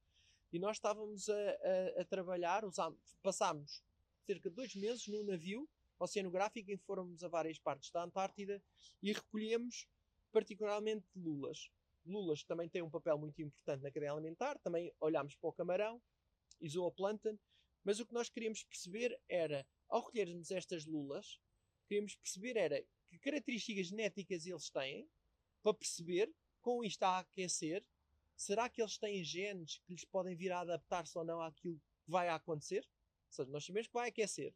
e 0.53 0.59
nós 0.59 0.77
estávamos 0.77 1.27
a, 1.27 1.33
a, 1.33 2.01
a 2.01 2.05
trabalhar, 2.05 2.63
usámos, 2.63 3.17
passámos 3.23 3.83
cerca 4.25 4.49
de 4.49 4.55
dois 4.55 4.75
meses 4.75 5.07
no 5.07 5.23
navio 5.23 5.67
oceanográfica 5.99 6.71
em 6.71 6.77
que 6.77 6.83
fomos 6.85 7.23
a 7.23 7.27
várias 7.27 7.59
partes 7.59 7.91
da 7.91 8.03
Antártida 8.03 8.61
e 9.01 9.13
recolhemos 9.13 9.87
particularmente 10.31 11.07
lulas. 11.15 11.69
Lulas 12.05 12.43
também 12.43 12.69
têm 12.69 12.81
um 12.81 12.89
papel 12.89 13.17
muito 13.17 13.41
importante 13.41 13.81
na 13.81 13.91
cadeia 13.91 14.11
alimentar, 14.11 14.59
também 14.59 14.93
olhámos 14.99 15.35
para 15.35 15.49
o 15.49 15.53
camarão 15.53 16.01
zooplâncton, 16.65 17.37
mas 17.83 17.99
o 17.99 18.05
que 18.05 18.13
nós 18.13 18.29
queríamos 18.29 18.63
perceber 18.63 19.19
era, 19.29 19.65
ao 19.87 20.01
recolhermos 20.01 20.51
estas 20.51 20.85
lulas, 20.85 21.39
queríamos 21.87 22.15
perceber 22.15 22.57
era 22.57 22.83
que 23.09 23.19
características 23.19 23.87
genéticas 23.87 24.45
eles 24.45 24.69
têm, 24.69 25.09
para 25.63 25.73
perceber, 25.73 26.31
com 26.61 26.83
isto 26.83 27.03
a 27.03 27.19
aquecer, 27.19 27.83
será 28.35 28.69
que 28.69 28.81
eles 28.81 28.97
têm 28.97 29.23
genes 29.23 29.77
que 29.79 29.93
lhes 29.93 30.05
podem 30.05 30.35
vir 30.35 30.51
a 30.51 30.59
adaptar-se 30.59 31.17
ou 31.17 31.23
não 31.23 31.41
àquilo 31.41 31.79
que 32.03 32.11
vai 32.11 32.29
acontecer? 32.29 32.85
Ou 33.27 33.33
seja, 33.33 33.49
nós 33.49 33.65
sabemos 33.65 33.87
que 33.87 33.93
vai 33.93 34.09
aquecer. 34.09 34.53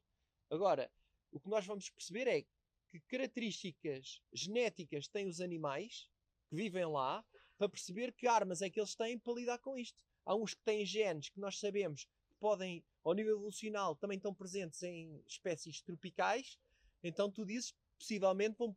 Agora, 0.50 0.92
o 1.32 1.40
que 1.40 1.50
nós 1.50 1.66
vamos 1.66 1.90
perceber 1.90 2.28
é 2.28 2.42
que 2.90 3.00
características 3.08 4.22
genéticas 4.34 5.08
têm 5.08 5.28
os 5.28 5.40
animais 5.40 6.10
que 6.50 6.56
vivem 6.56 6.86
lá 6.86 7.24
para 7.58 7.70
perceber 7.70 8.12
que 8.14 8.28
armas 8.28 8.62
é 8.62 8.70
que 8.70 8.80
eles 8.80 8.96
têm 8.96 9.20
para 9.20 9.34
lidar 9.34 9.60
com 9.60 9.78
isto. 9.78 10.04
Há 10.26 10.36
uns 10.36 10.54
que 10.54 10.64
têm 10.64 10.86
genes 10.86 11.30
que 11.30 11.40
nós 11.40 11.60
sabemos 11.60 12.06
que 12.06 12.36
podem, 12.40 12.84
ao 13.04 13.14
nível 13.14 13.36
evolucional, 13.36 13.96
também 13.96 14.18
estão 14.18 14.34
presentes 14.34 14.82
em 14.82 15.22
espécies 15.28 15.82
tropicais. 15.82 16.58
Então 17.04 17.30
tu 17.30 17.46
dizes, 17.46 17.76
possivelmente 17.98 18.58
vão, 18.58 18.76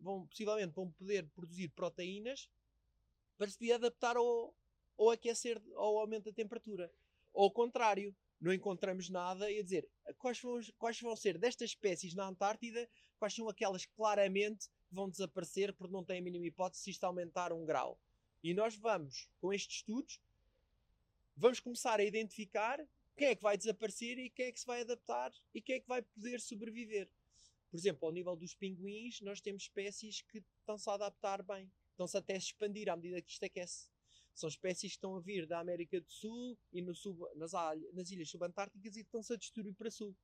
vão, 0.00 0.26
possivelmente 0.26 0.74
vão 0.74 0.90
poder 0.90 1.26
produzir 1.28 1.68
proteínas 1.70 2.50
para 3.36 3.48
se 3.48 3.72
adaptar 3.72 4.16
ao, 4.16 4.54
ao 4.98 5.10
aquecer, 5.10 5.62
ao 5.76 5.98
aumento 5.98 6.24
da 6.24 6.32
temperatura. 6.32 6.92
Ou 7.38 7.44
ao 7.44 7.52
contrário, 7.52 8.12
não 8.40 8.52
encontramos 8.52 9.08
nada 9.08 9.48
e 9.48 9.60
a 9.60 9.62
dizer 9.62 9.88
quais 10.18 10.40
vão, 10.40 10.58
quais 10.76 11.00
vão 11.00 11.14
ser 11.14 11.38
destas 11.38 11.70
espécies 11.70 12.12
na 12.12 12.26
Antártida, 12.26 12.90
quais 13.16 13.32
são 13.32 13.48
aquelas 13.48 13.86
que 13.86 13.92
claramente 13.94 14.68
vão 14.90 15.08
desaparecer 15.08 15.72
porque 15.72 15.92
não 15.92 16.02
têm 16.02 16.18
a 16.18 16.22
mínima 16.22 16.46
hipótese 16.46 16.82
se 16.82 16.90
isto 16.90 17.04
aumentar 17.04 17.52
um 17.52 17.64
grau. 17.64 17.96
E 18.42 18.52
nós 18.52 18.74
vamos, 18.74 19.30
com 19.40 19.52
estes 19.52 19.76
estudos, 19.76 20.20
vamos 21.36 21.60
começar 21.60 22.00
a 22.00 22.04
identificar 22.04 22.84
quem 23.16 23.28
é 23.28 23.36
que 23.36 23.42
vai 23.44 23.56
desaparecer 23.56 24.18
e 24.18 24.30
quem 24.30 24.46
é 24.46 24.50
que 24.50 24.58
se 24.58 24.66
vai 24.66 24.80
adaptar 24.80 25.30
e 25.54 25.62
quem 25.62 25.76
é 25.76 25.80
que 25.80 25.86
vai 25.86 26.02
poder 26.02 26.40
sobreviver. 26.40 27.08
Por 27.70 27.76
exemplo, 27.76 28.04
ao 28.04 28.12
nível 28.12 28.34
dos 28.34 28.52
pinguins, 28.52 29.20
nós 29.20 29.40
temos 29.40 29.62
espécies 29.62 30.22
que 30.22 30.42
estão-se 30.58 30.90
a 30.90 30.94
adaptar 30.94 31.40
bem, 31.44 31.70
estão-se 31.92 32.16
até 32.16 32.34
a 32.34 32.38
expandir 32.38 32.88
à 32.88 32.96
medida 32.96 33.22
que 33.22 33.30
isto 33.30 33.44
aquece. 33.44 33.88
São 34.38 34.48
espécies 34.48 34.92
que 34.92 34.96
estão 34.98 35.16
a 35.16 35.20
vir 35.20 35.46
da 35.46 35.58
América 35.58 36.00
do 36.00 36.08
Sul 36.08 36.56
e 36.72 36.80
no 36.80 36.94
sub, 36.94 37.20
nas, 37.34 37.50
nas 37.92 38.08
ilhas 38.12 38.30
subantárticas 38.30 38.94
e 38.94 39.00
estão-se 39.00 39.32
a 39.32 39.36
distribuir 39.36 39.74
para 39.74 39.90
sul. 39.90 40.14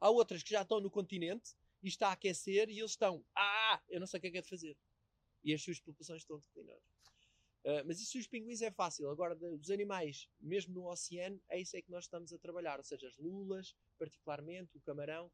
Há 0.00 0.08
outras 0.08 0.42
que 0.42 0.50
já 0.50 0.62
estão 0.62 0.80
no 0.80 0.90
continente 0.90 1.54
e 1.82 1.88
está 1.88 2.08
a 2.08 2.12
aquecer 2.12 2.70
e 2.70 2.78
eles 2.78 2.92
estão, 2.92 3.22
ah, 3.36 3.82
eu 3.90 4.00
não 4.00 4.06
sei 4.06 4.16
o 4.16 4.20
que 4.22 4.28
é 4.28 4.30
que 4.30 4.38
é 4.38 4.40
de 4.40 4.48
fazer. 4.48 4.74
E 5.44 5.52
as 5.52 5.62
suas 5.62 5.78
populações 5.78 6.22
estão 6.22 6.36
a 6.36 6.40
declinar. 6.40 6.78
Uh, 7.64 7.84
mas 7.84 8.00
isso 8.00 8.16
dos 8.16 8.26
pinguins 8.26 8.62
é 8.62 8.70
fácil. 8.70 9.10
Agora, 9.10 9.34
dos 9.34 9.70
animais, 9.70 10.26
mesmo 10.40 10.72
no 10.72 10.90
oceano, 10.90 11.38
é 11.50 11.60
isso 11.60 11.76
é 11.76 11.82
que 11.82 11.90
nós 11.90 12.04
estamos 12.04 12.32
a 12.32 12.38
trabalhar. 12.38 12.78
Ou 12.78 12.84
seja, 12.84 13.06
as 13.08 13.18
lulas, 13.18 13.76
particularmente, 13.98 14.74
o 14.74 14.80
camarão. 14.80 15.30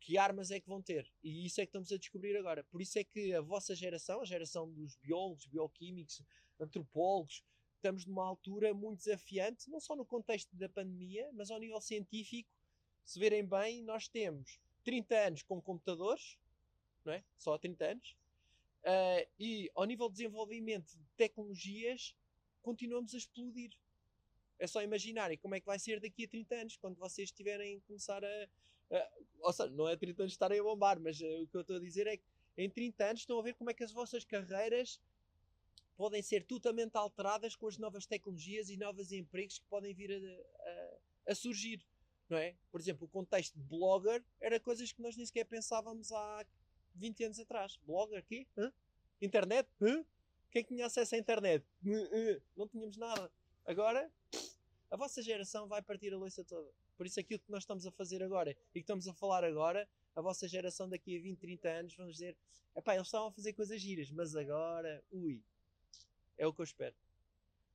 Que 0.00 0.18
armas 0.18 0.50
é 0.50 0.60
que 0.60 0.68
vão 0.68 0.82
ter? 0.82 1.10
E 1.22 1.46
isso 1.46 1.62
é 1.62 1.64
que 1.64 1.70
estamos 1.70 1.90
a 1.90 1.96
descobrir 1.96 2.36
agora. 2.36 2.62
Por 2.64 2.82
isso 2.82 2.98
é 2.98 3.04
que 3.04 3.32
a 3.32 3.40
vossa 3.40 3.74
geração, 3.74 4.20
a 4.20 4.26
geração 4.26 4.70
dos 4.70 4.96
biólogos, 4.96 5.46
bioquímicos, 5.46 6.20
antropólogos, 6.60 7.42
estamos 7.76 8.04
numa 8.06 8.24
altura 8.24 8.74
muito 8.74 8.98
desafiante, 8.98 9.70
não 9.70 9.80
só 9.80 9.94
no 9.94 10.04
contexto 10.04 10.54
da 10.56 10.68
pandemia, 10.68 11.30
mas 11.32 11.50
ao 11.50 11.58
nível 11.58 11.80
científico. 11.80 12.50
Se 13.04 13.18
verem 13.18 13.46
bem, 13.46 13.82
nós 13.82 14.08
temos 14.08 14.60
30 14.82 15.16
anos 15.16 15.42
com 15.42 15.60
computadores, 15.60 16.36
não 17.04 17.12
é? 17.12 17.24
Só 17.38 17.56
30 17.56 17.84
anos. 17.84 18.16
Uh, 18.82 19.28
e 19.38 19.70
ao 19.74 19.84
nível 19.84 20.08
de 20.08 20.16
desenvolvimento 20.16 20.92
de 20.92 21.04
tecnologias, 21.16 22.14
continuamos 22.62 23.14
a 23.14 23.18
explodir. 23.18 23.72
É 24.58 24.66
só 24.66 24.82
imaginarem 24.82 25.38
como 25.38 25.54
é 25.54 25.60
que 25.60 25.66
vai 25.66 25.78
ser 25.78 26.00
daqui 26.00 26.24
a 26.24 26.28
30 26.28 26.54
anos, 26.54 26.76
quando 26.76 26.96
vocês 26.96 27.30
tiverem 27.30 27.80
começar 27.80 28.24
a. 28.24 28.48
a 28.90 29.10
ou 29.40 29.52
seja, 29.52 29.70
não 29.70 29.88
é 29.88 29.96
30 29.96 30.22
anos 30.22 30.32
estarem 30.32 30.58
a 30.58 30.62
bombar, 30.62 30.98
mas 30.98 31.20
uh, 31.20 31.42
o 31.42 31.46
que 31.46 31.56
eu 31.56 31.60
estou 31.60 31.76
a 31.76 31.80
dizer 31.80 32.06
é 32.06 32.16
que 32.16 32.24
em 32.56 32.70
30 32.70 33.04
anos 33.04 33.20
estão 33.22 33.38
a 33.38 33.42
ver 33.42 33.54
como 33.54 33.70
é 33.70 33.74
que 33.74 33.84
as 33.84 33.92
vossas 33.92 34.24
carreiras 34.24 35.00
podem 35.96 36.22
ser 36.22 36.44
totalmente 36.44 36.96
alteradas 36.96 37.56
com 37.56 37.66
as 37.66 37.78
novas 37.78 38.06
tecnologias 38.06 38.68
e 38.68 38.76
novos 38.76 39.12
empregos 39.12 39.58
que 39.58 39.66
podem 39.66 39.94
vir 39.94 40.12
a, 40.12 40.70
a, 40.70 41.32
a, 41.32 41.34
surgir, 41.34 41.84
não 42.28 42.36
é? 42.36 42.54
Por 42.70 42.80
exemplo, 42.80 43.06
o 43.06 43.08
contexto 43.08 43.54
de 43.54 43.64
blogger 43.64 44.22
era 44.40 44.60
coisas 44.60 44.92
que 44.92 45.00
nós 45.00 45.16
nem 45.16 45.24
sequer 45.24 45.44
pensávamos 45.44 46.12
há 46.12 46.44
20 46.94 47.24
anos 47.24 47.40
atrás. 47.40 47.78
Blogger 47.84 48.18
aqui? 48.18 48.46
Hã? 48.56 48.72
Internet? 49.20 49.68
Hã? 49.80 50.04
Quem 50.50 50.62
tinha 50.62 50.86
acesso 50.86 51.14
à 51.14 51.18
internet? 51.18 51.64
Não 52.56 52.68
tínhamos 52.68 52.96
nada. 52.96 53.30
Agora, 53.64 54.10
a 54.90 54.96
vossa 54.96 55.22
geração 55.22 55.66
vai 55.66 55.82
partir 55.82 56.12
a 56.12 56.18
louça 56.18 56.44
toda. 56.44 56.70
Por 56.96 57.06
isso 57.06 57.20
aquilo 57.20 57.40
que 57.40 57.50
nós 57.50 57.62
estamos 57.62 57.86
a 57.86 57.90
fazer 57.90 58.22
agora 58.22 58.52
e 58.70 58.74
que 58.74 58.80
estamos 58.80 59.06
a 59.08 59.12
falar 59.12 59.44
agora, 59.44 59.88
a 60.14 60.20
vossa 60.20 60.48
geração 60.48 60.88
daqui 60.88 61.18
a 61.18 61.20
20, 61.20 61.38
30 61.38 61.68
anos 61.68 61.94
vamos 61.94 62.14
dizer, 62.14 62.36
epá, 62.74 62.94
eles 62.94 63.06
estavam 63.06 63.28
a 63.28 63.32
fazer 63.32 63.52
coisas 63.52 63.80
giras, 63.80 64.10
mas 64.10 64.34
agora, 64.34 65.04
ui, 65.10 65.42
é 66.36 66.46
o 66.46 66.52
que 66.52 66.60
eu 66.60 66.64
espero. 66.64 66.94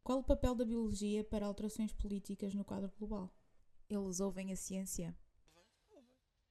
Qual 0.03 0.19
o 0.19 0.23
papel 0.23 0.55
da 0.55 0.65
biologia 0.65 1.23
para 1.23 1.45
alterações 1.45 1.93
políticas 1.93 2.53
no 2.53 2.65
quadro 2.65 2.91
global? 2.97 3.33
Eles 3.89 4.19
ouvem 4.19 4.51
a 4.51 4.55
ciência? 4.55 5.15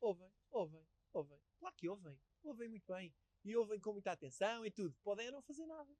Ouvem, 0.01 0.31
ouvem, 0.51 0.87
ouvem. 1.13 1.39
Claro 1.59 1.75
que 1.77 1.89
ouvem. 1.89 2.19
Ouvem 2.43 2.69
muito 2.69 2.87
bem. 2.93 3.13
E 3.45 3.57
ouvem 3.57 3.81
com 3.81 3.93
muita 3.93 4.13
atenção 4.13 4.65
e 4.65 4.71
tudo. 4.71 4.95
Podem 5.03 5.31
não 5.31 5.43
fazer 5.43 5.67
nada. 5.67 5.91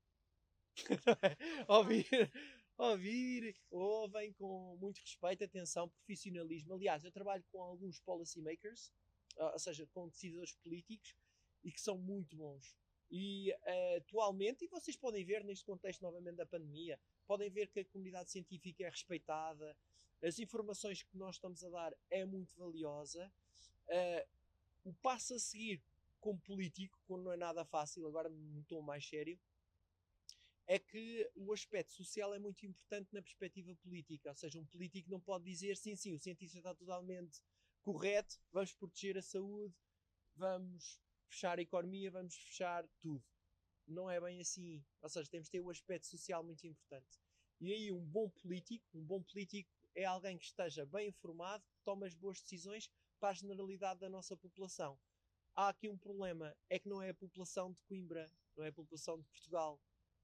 ouvir, 1.69 2.07
ouvir, 2.79 3.57
ouvem 3.71 4.33
com 4.35 4.77
muito 4.81 4.99
respeito, 5.01 5.45
atenção, 5.45 5.89
profissionalismo. 5.89 6.75
Aliás, 6.75 7.05
eu 7.05 7.13
trabalho 7.13 7.45
com 7.51 7.61
alguns 7.63 8.01
policy 8.01 8.41
makers, 8.41 8.93
ou 9.37 9.59
seja, 9.59 9.87
com 9.89 10.09
decisores 10.09 10.55
políticos, 10.63 11.17
e 11.65 11.73
que 11.73 11.81
são 11.81 11.99
muito 11.99 12.37
bons. 12.37 12.77
E 13.11 13.53
uh, 13.53 13.97
atualmente, 13.97 14.65
e 14.65 14.69
vocês 14.69 14.97
podem 14.97 15.25
ver 15.25 15.43
neste 15.43 15.65
contexto 15.65 16.01
novamente 16.03 16.37
da 16.37 16.47
pandemia, 16.47 16.99
podem 17.27 17.51
ver 17.51 17.69
que 17.69 17.81
a 17.81 17.85
comunidade 17.85 18.31
científica 18.31 18.85
é 18.85 18.89
respeitada, 18.89 19.77
as 20.23 20.39
informações 20.39 21.03
que 21.03 21.17
nós 21.17 21.37
estamos 21.37 21.65
a 21.65 21.71
dar 21.71 21.97
é 22.11 22.25
muito 22.25 22.55
valiosa. 22.57 23.33
Uh, 23.89 24.29
o 24.85 24.93
passo 24.95 25.35
a 25.35 25.39
seguir 25.39 25.83
como 26.21 26.39
político, 26.39 27.01
quando 27.07 27.25
não 27.25 27.33
é 27.33 27.37
nada 27.37 27.65
fácil, 27.65 28.07
agora 28.07 28.29
num 28.29 28.63
tom 28.65 28.83
mais 28.83 29.07
sério, 29.07 29.39
é 30.67 30.79
que 30.79 31.29
o 31.35 31.53
aspecto 31.53 31.93
social 31.93 32.33
é 32.33 32.39
muito 32.39 32.65
importante 32.65 33.13
na 33.13 33.21
perspectiva 33.21 33.75
política. 33.77 34.29
Ou 34.29 34.37
seja, 34.37 34.61
um 34.61 34.67
político 34.67 35.11
não 35.11 35.19
pode 35.19 35.45
dizer 35.45 35.77
sim, 35.77 35.97
sim, 35.97 36.15
o 36.15 36.19
cientista 36.21 36.59
está 36.59 36.75
totalmente 36.75 37.41
correto, 37.83 38.41
vamos 38.53 38.73
proteger 38.73 39.19
a 39.19 39.23
saúde, 39.23 39.75
vamos 40.37 41.01
fechar 41.31 41.59
a 41.59 41.63
economia, 41.63 42.11
vamos 42.11 42.35
fechar 42.35 42.87
tudo. 43.01 43.25
Não 43.87 44.11
é 44.11 44.21
bem 44.21 44.41
assim. 44.41 44.85
Ou 45.01 45.09
seja, 45.09 45.31
temos 45.31 45.47
de 45.47 45.53
ter 45.53 45.61
o 45.61 45.67
um 45.67 45.71
aspecto 45.71 46.07
social 46.07 46.45
muito 46.45 46.67
importante. 46.67 47.19
E 47.61 47.73
aí, 47.73 47.93
um 47.93 48.05
bom 48.05 48.29
político, 48.29 48.87
um 48.95 49.05
bom 49.05 49.23
político 49.23 49.71
é 49.95 50.05
alguém 50.05 50.39
que 50.39 50.45
esteja 50.45 50.87
bem 50.87 51.09
informado, 51.09 51.65
que 51.65 51.83
tome 51.85 52.07
as 52.07 52.15
boas 52.15 52.41
decisões 52.41 52.91
para 53.19 53.31
a 53.31 53.35
generalidade 53.35 54.01
da 54.01 54.09
nossa 54.09 54.37
população. 54.37 54.99
Há 55.55 55.69
aqui 55.69 55.89
um 55.89 55.99
problema, 55.99 56.57
é 56.69 56.79
que 56.79 56.89
não 56.89 57.03
é 57.03 57.11
a 57.11 57.15
população 57.15 57.73
de 57.73 57.83
Coimbra, 57.83 58.31
não 58.57 58.65
é 58.65 58.69
a 58.69 58.73
população 58.73 59.19
de 59.19 59.25
Portugal. 59.25 59.81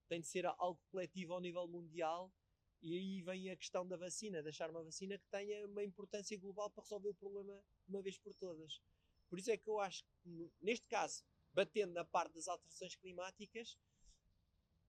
Tem 0.08 0.20
de 0.20 0.26
ser 0.26 0.46
algo 0.46 0.80
coletivo 0.90 1.34
ao 1.34 1.40
nível 1.40 1.66
mundial 1.66 2.32
e 2.80 2.94
aí 2.94 3.22
vem 3.22 3.50
a 3.50 3.56
questão 3.56 3.86
da 3.86 3.96
vacina, 3.96 4.42
deixar 4.42 4.70
uma 4.70 4.82
vacina 4.82 5.18
que 5.18 5.26
tenha 5.28 5.66
uma 5.66 5.82
importância 5.82 6.38
global 6.38 6.70
para 6.70 6.82
resolver 6.84 7.08
o 7.08 7.14
problema 7.14 7.60
de 7.84 7.90
uma 7.90 8.02
vez 8.02 8.16
por 8.18 8.32
todas. 8.34 8.80
Por 9.28 9.38
isso 9.38 9.50
é 9.50 9.56
que 9.56 9.68
eu 9.68 9.80
acho 9.80 10.04
que, 10.22 10.50
neste 10.60 10.86
caso, 10.86 11.24
batendo 11.52 11.92
na 11.92 12.04
parte 12.04 12.34
das 12.34 12.48
alterações 12.48 12.94
climáticas, 12.94 13.76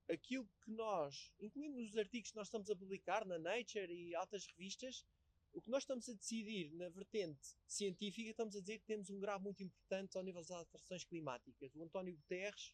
aquilo 0.10 0.48
que 0.63 0.72
nós, 0.72 1.32
incluindo 1.39 1.77
os 1.79 1.98
artigos 1.98 2.32
que 2.32 2.38
nós 2.38 2.48
estamos 2.48 2.70
a 2.70 2.75
publicar 2.75 3.25
na 3.25 3.38
Nature 3.38 3.91
e 3.91 4.15
altas 4.15 4.46
revistas, 4.46 5.06
o 5.53 5.62
que 5.62 5.70
nós 5.70 5.84
estamos 5.84 6.08
a 6.08 6.13
decidir 6.13 6.72
na 6.74 6.89
vertente 6.89 7.56
científica, 7.65 8.29
estamos 8.29 8.56
a 8.56 8.60
dizer 8.60 8.79
que 8.79 8.86
temos 8.86 9.10
um 9.10 9.20
grau 9.20 9.39
muito 9.39 9.63
importante 9.63 10.17
ao 10.17 10.24
nível 10.24 10.41
das 10.41 10.51
alterações 10.51 11.03
climáticas. 11.03 11.75
O 11.75 11.84
António 11.84 12.15
Guterres, 12.15 12.74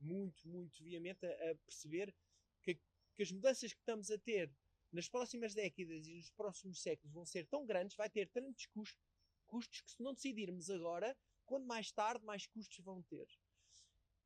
muito, 0.00 0.48
muito 0.48 0.82
viamente, 0.82 1.24
a, 1.26 1.50
a 1.50 1.54
perceber 1.56 2.14
que, 2.62 2.78
que 3.14 3.22
as 3.22 3.30
mudanças 3.30 3.72
que 3.72 3.80
estamos 3.80 4.10
a 4.10 4.18
ter 4.18 4.50
nas 4.90 5.08
próximas 5.08 5.54
décadas 5.54 6.06
e 6.06 6.14
nos 6.14 6.30
próximos 6.30 6.80
séculos 6.80 7.12
vão 7.12 7.24
ser 7.24 7.46
tão 7.46 7.64
grandes, 7.66 7.96
vai 7.96 8.08
ter 8.08 8.28
tantos 8.28 8.66
custos 8.66 9.11
custos 9.52 9.82
que, 9.82 9.90
se 9.92 10.02
não 10.02 10.14
decidirmos 10.14 10.70
agora, 10.70 11.14
quando 11.44 11.66
mais 11.66 11.92
tarde, 11.92 12.24
mais 12.24 12.46
custos 12.46 12.78
vão 12.78 13.02
ter. 13.02 13.28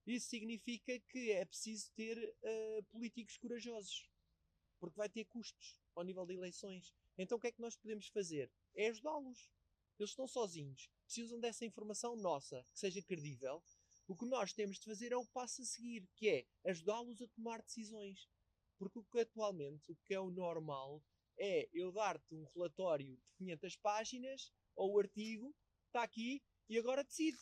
Isso 0.06 0.28
significa 0.28 1.00
que 1.00 1.33
é 1.33 1.45
preciso 1.45 1.90
ter 1.97 2.16
uh, 2.16 2.85
políticos 2.85 3.37
corajosos, 3.38 4.09
porque 4.78 4.97
vai 4.97 5.09
ter 5.09 5.25
custos 5.25 5.80
ao 5.97 6.04
nível 6.04 6.25
de 6.25 6.35
eleições. 6.35 6.95
Então 7.18 7.38
o 7.38 7.40
que 7.40 7.49
é 7.49 7.52
que 7.52 7.61
nós 7.61 7.76
podemos 7.76 8.06
fazer? 8.06 8.52
É 8.76 8.87
ajudá-los. 8.87 9.50
Eles 9.99 10.11
estão 10.11 10.28
sozinhos. 10.28 10.88
precisam 11.06 11.40
dessa 11.40 11.64
informação 11.64 12.14
nossa, 12.14 12.64
que 12.71 12.78
seja 12.78 13.02
credível. 13.02 13.61
O 14.06 14.14
que 14.14 14.26
nós 14.26 14.52
temos 14.52 14.78
de 14.78 14.85
fazer 14.85 15.11
é 15.11 15.16
o 15.16 15.26
passo 15.26 15.62
a 15.62 15.64
seguir, 15.64 16.06
que 16.14 16.28
é 16.28 16.47
ajudá-los 16.71 17.21
a 17.21 17.26
tomar 17.28 17.62
decisões. 17.62 18.28
Porque 18.78 19.00
o 19.00 19.04
que 19.04 19.18
atualmente, 19.18 19.90
o 19.90 19.97
que 20.04 20.14
é 20.14 20.21
o 20.21 20.30
normal, 20.30 21.02
é 21.37 21.68
eu 21.73 21.90
dar-te 21.90 22.33
um 22.33 22.45
relatório 22.54 23.16
de 23.16 23.33
500 23.38 23.76
páginas, 23.78 24.52
ou 24.76 24.92
o 24.92 24.99
artigo, 24.99 25.54
está 25.87 26.02
aqui, 26.02 26.42
e 26.68 26.78
agora 26.78 27.02
decide. 27.02 27.38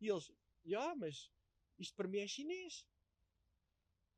E 0.00 0.08
eles, 0.08 0.30
ah, 0.76 0.94
mas 0.94 1.30
isto 1.78 1.94
para 1.94 2.08
mim 2.08 2.18
é 2.18 2.26
chinês. 2.26 2.86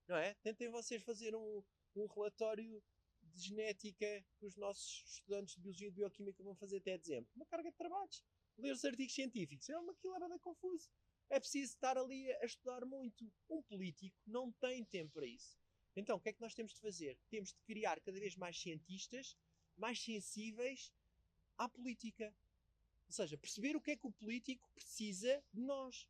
Não 0.08 0.16
é? 0.16 0.34
Tentem 0.42 0.68
vocês 0.68 1.02
fazer 1.02 1.34
um, 1.36 1.62
um 1.94 2.06
relatório 2.06 2.82
de 3.22 3.42
genética 3.42 4.24
que 4.38 4.46
os 4.46 4.56
nossos 4.56 5.04
estudantes 5.06 5.54
de 5.54 5.60
Biologia 5.60 5.88
e 5.88 5.90
de 5.90 5.96
Bioquímica 5.96 6.42
vão 6.42 6.54
fazer 6.54 6.78
até 6.78 6.98
dezembro. 6.98 7.30
Uma 7.34 7.46
carga 7.46 7.70
de 7.70 7.76
trabalhos. 7.76 8.22
Ler 8.58 8.72
os 8.72 8.84
artigos 8.84 9.14
científicos. 9.14 9.68
É 9.68 9.78
uma 9.78 9.94
quilada 9.94 10.38
confuso. 10.38 10.88
É 11.30 11.40
preciso 11.40 11.72
estar 11.72 11.96
ali 11.96 12.30
a 12.32 12.44
estudar 12.44 12.84
muito. 12.84 13.32
Um 13.48 13.62
político 13.62 14.16
não 14.26 14.52
tem 14.52 14.84
tempo 14.84 15.12
para 15.12 15.26
isso. 15.26 15.58
Então, 15.96 16.16
o 16.16 16.20
que 16.20 16.28
é 16.28 16.32
que 16.32 16.40
nós 16.40 16.54
temos 16.54 16.74
de 16.74 16.80
fazer? 16.80 17.18
Temos 17.30 17.52
de 17.52 17.60
criar 17.66 18.00
cada 18.00 18.18
vez 18.18 18.36
mais 18.36 18.60
cientistas 18.60 19.36
mais 19.76 20.02
sensíveis 20.02 20.92
à 21.56 21.68
política. 21.68 22.34
Ou 23.14 23.16
seja, 23.16 23.38
perceber 23.38 23.76
o 23.76 23.80
que 23.80 23.92
é 23.92 23.96
que 23.96 24.08
o 24.08 24.10
político 24.10 24.68
precisa 24.74 25.40
de 25.52 25.60
nós. 25.60 26.08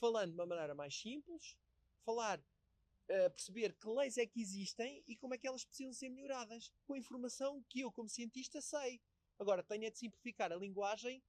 Falando 0.00 0.30
de 0.30 0.34
uma 0.36 0.46
maneira 0.46 0.74
mais 0.74 0.98
simples, 0.98 1.54
falar, 2.02 2.40
uh, 2.40 3.30
perceber 3.30 3.74
que 3.74 3.86
leis 3.86 4.16
é 4.16 4.24
que 4.24 4.40
existem 4.40 5.04
e 5.06 5.16
como 5.16 5.34
é 5.34 5.38
que 5.38 5.46
elas 5.46 5.66
precisam 5.66 5.92
ser 5.92 6.08
melhoradas, 6.08 6.72
com 6.86 6.94
a 6.94 6.98
informação 6.98 7.62
que 7.68 7.80
eu, 7.80 7.92
como 7.92 8.08
cientista, 8.08 8.62
sei. 8.62 9.02
Agora, 9.38 9.62
tenho 9.62 9.84
é 9.84 9.90
de 9.90 9.98
simplificar 9.98 10.50
a 10.50 10.56
linguagem 10.56 11.22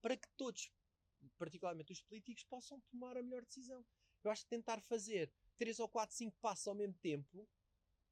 para 0.00 0.16
que 0.16 0.26
todos, 0.36 0.68
particularmente 1.38 1.92
os 1.92 2.00
políticos, 2.00 2.42
possam 2.42 2.80
tomar 2.90 3.16
a 3.16 3.22
melhor 3.22 3.44
decisão. 3.44 3.86
Eu 4.24 4.32
acho 4.32 4.42
que 4.42 4.50
tentar 4.50 4.80
fazer 4.80 5.32
3 5.58 5.78
ou 5.78 5.88
4, 5.88 6.16
5 6.16 6.36
passos 6.40 6.66
ao 6.66 6.74
mesmo 6.74 6.94
tempo 6.94 7.48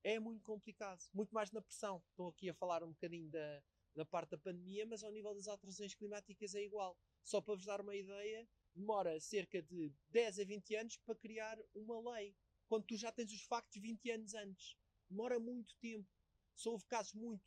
é 0.05 0.21
muito 0.21 0.45
complicado. 0.45 1.03
Muito 1.13 1.35
mais 1.35 1.51
na 1.51 1.61
pressão. 1.61 2.01
Estou 2.11 2.29
aqui 2.29 2.49
a 2.49 2.55
falar 2.55 2.85
um 2.85 2.93
bocadinho 2.93 3.29
da, 3.29 3.61
da 4.01 4.05
parte 4.07 4.31
da 4.31 4.39
pandemia, 4.39 4.87
mas 4.87 5.05
ao 5.05 5.13
nível 5.13 5.35
das 5.35 5.47
alterações 5.47 5.95
climáticas 5.95 6.55
é 6.55 6.65
igual. 6.65 6.99
Só 7.23 7.39
para 7.41 7.55
vos 7.55 7.67
dar 7.67 7.83
uma 7.83 7.95
ideia, 7.95 8.49
demora 8.75 9.21
cerca 9.21 9.61
de 9.61 9.93
10 10.09 10.39
a 10.39 10.45
20 10.45 10.75
anos 10.77 10.97
para 10.97 11.15
criar 11.15 11.59
uma 11.75 12.15
lei. 12.15 12.35
Quando 12.67 12.87
tu 12.87 12.97
já 12.97 13.13
tens 13.13 13.31
os 13.31 13.43
factos 13.43 13.81
20 13.81 14.11
anos 14.11 14.35
antes. 14.35 14.75
Demora 15.11 15.39
muito 15.39 15.75
tempo. 15.77 16.09
Só 16.55 16.71
houve 16.71 16.87
casos 16.87 17.13
muito 17.13 17.45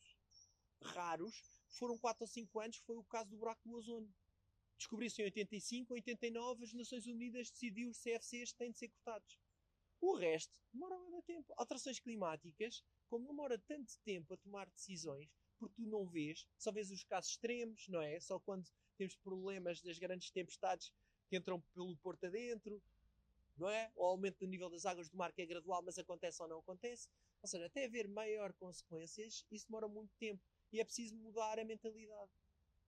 raros. 0.81 1.33
Foram 1.69 1.97
4 1.97 2.23
ou 2.23 2.27
5 2.27 2.59
anos. 2.59 2.77
Foi 2.77 2.97
o 2.97 3.03
caso 3.05 3.31
do 3.31 3.37
buraco 3.37 3.67
do 3.67 3.75
ozono. 3.75 4.13
Descobriu-se 4.77 5.21
em 5.21 5.25
85, 5.25 5.93
em 5.93 5.97
89 5.97 6.63
as 6.65 6.73
Nações 6.73 7.07
Unidas 7.07 7.49
decidiu 7.49 7.89
os 7.89 7.97
CFCs 7.99 8.53
têm 8.53 8.71
de 8.71 8.77
ser 8.77 8.89
cortados. 8.89 9.39
O 10.01 10.13
resto 10.15 10.53
demora 10.73 10.99
muito 10.99 11.25
tempo. 11.25 11.53
Alterações 11.55 11.99
climáticas, 11.99 12.83
como 13.07 13.27
demora 13.27 13.57
tanto 13.57 13.97
tempo 14.03 14.33
a 14.33 14.37
tomar 14.37 14.69
decisões, 14.69 15.29
porque 15.63 15.81
tu 15.81 15.87
não 15.87 16.05
vês, 16.05 16.45
só 16.57 16.71
vês 16.71 16.91
os 16.91 17.03
casos 17.03 17.31
extremos, 17.31 17.87
não 17.87 18.01
é? 18.01 18.19
Só 18.19 18.39
quando 18.39 18.69
temos 18.97 19.15
problemas 19.15 19.81
das 19.81 19.97
grandes 19.97 20.29
tempestades 20.31 20.91
que 21.29 21.37
entram 21.37 21.61
pelo 21.73 21.95
porto 21.97 22.25
adentro, 22.25 22.81
não 23.57 23.69
é? 23.69 23.91
O 23.95 24.03
aumento 24.03 24.39
do 24.39 24.47
nível 24.47 24.69
das 24.69 24.85
águas 24.85 25.09
do 25.09 25.17
mar 25.17 25.31
que 25.31 25.41
é 25.41 25.45
gradual, 25.45 25.81
mas 25.81 25.97
acontece 25.97 26.41
ou 26.41 26.49
não 26.49 26.59
acontece. 26.59 27.07
Ou 27.41 27.47
seja, 27.47 27.65
até 27.65 27.85
haver 27.85 28.07
maior 28.07 28.53
consequências, 28.53 29.45
isso 29.51 29.67
demora 29.67 29.87
muito 29.87 30.13
tempo. 30.15 30.41
E 30.71 30.79
é 30.79 30.83
preciso 30.83 31.15
mudar 31.15 31.59
a 31.59 31.65
mentalidade. 31.65 32.31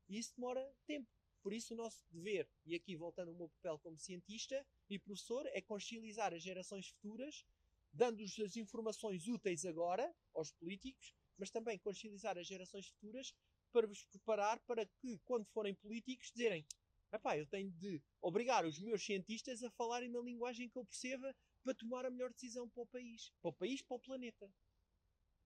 E 0.10 0.18
isso 0.18 0.34
demora 0.36 0.74
tempo. 0.86 1.08
Por 1.42 1.54
isso, 1.54 1.76
o 1.76 1.78
nosso 1.78 2.04
dever, 2.12 2.50
e 2.66 2.74
aqui 2.74 2.96
voltando 2.96 3.30
ao 3.30 3.36
meu 3.36 3.50
papel 3.50 3.78
como 3.80 4.00
cientista 4.00 4.66
e 4.90 4.98
professor, 4.98 5.46
é 5.48 5.62
consciencializar 5.62 6.34
as 6.34 6.42
gerações 6.42 6.88
futuras, 6.88 7.46
dando-lhes 7.94 8.40
as 8.40 8.56
informações 8.56 9.28
úteis 9.28 9.64
agora 9.64 10.12
aos 10.34 10.52
políticos, 10.52 11.14
mas 11.38 11.50
também 11.50 11.78
consciencializar 11.80 12.38
as 12.38 12.48
gerações 12.48 12.88
futuras 12.88 13.34
para 13.72 13.88
vos 13.88 14.04
preparar 14.06 14.60
para 14.62 14.86
que, 14.86 15.18
quando 15.26 15.46
forem 15.48 15.74
políticos, 15.76 16.32
dizerem: 16.34 16.66
Epá, 17.12 17.38
eu 17.38 17.46
tenho 17.48 17.72
de 17.72 18.02
obrigar 18.22 18.66
os 18.66 18.80
meus 18.80 19.04
cientistas 19.04 19.64
a 19.64 19.72
falarem 19.72 20.10
na 20.10 20.20
linguagem 20.20 20.70
que 20.70 20.78
eu 20.78 20.86
perceba 20.86 21.36
para 21.64 21.74
tomar 21.74 22.06
a 22.06 22.10
melhor 22.10 22.32
decisão 22.32 22.70
para 22.70 22.84
o 22.84 22.88
país, 22.88 23.32
para 23.42 23.50
o 23.50 23.54
país, 23.54 23.82
para 23.82 23.96
o 23.96 24.00
planeta. 24.00 24.52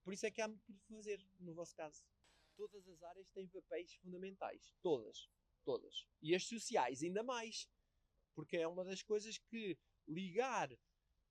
Por 0.04 0.13
isso 0.13 0.25
é 0.25 0.32
que 0.32 0.41
há 0.41 0.47
muito 0.47 0.63
por 0.65 0.95
fazer, 0.95 1.23
no 1.39 1.54
vosso 1.54 1.75
caso. 1.75 2.04
Todas 2.56 2.88
as 2.88 3.02
áreas 3.04 3.30
têm 3.30 3.47
papéis 3.47 3.93
fundamentais. 3.95 4.73
Todas 4.82 5.30
todas. 5.69 6.08
E 6.19 6.34
as 6.34 6.45
sociais, 6.45 7.04
ainda 7.04 7.21
mais. 7.21 7.69
Porque 8.34 8.58
é 8.58 8.67
uma 8.67 8.84
das 8.84 9.04
coisas 9.04 9.38
que 9.38 9.78
ligar 10.08 10.69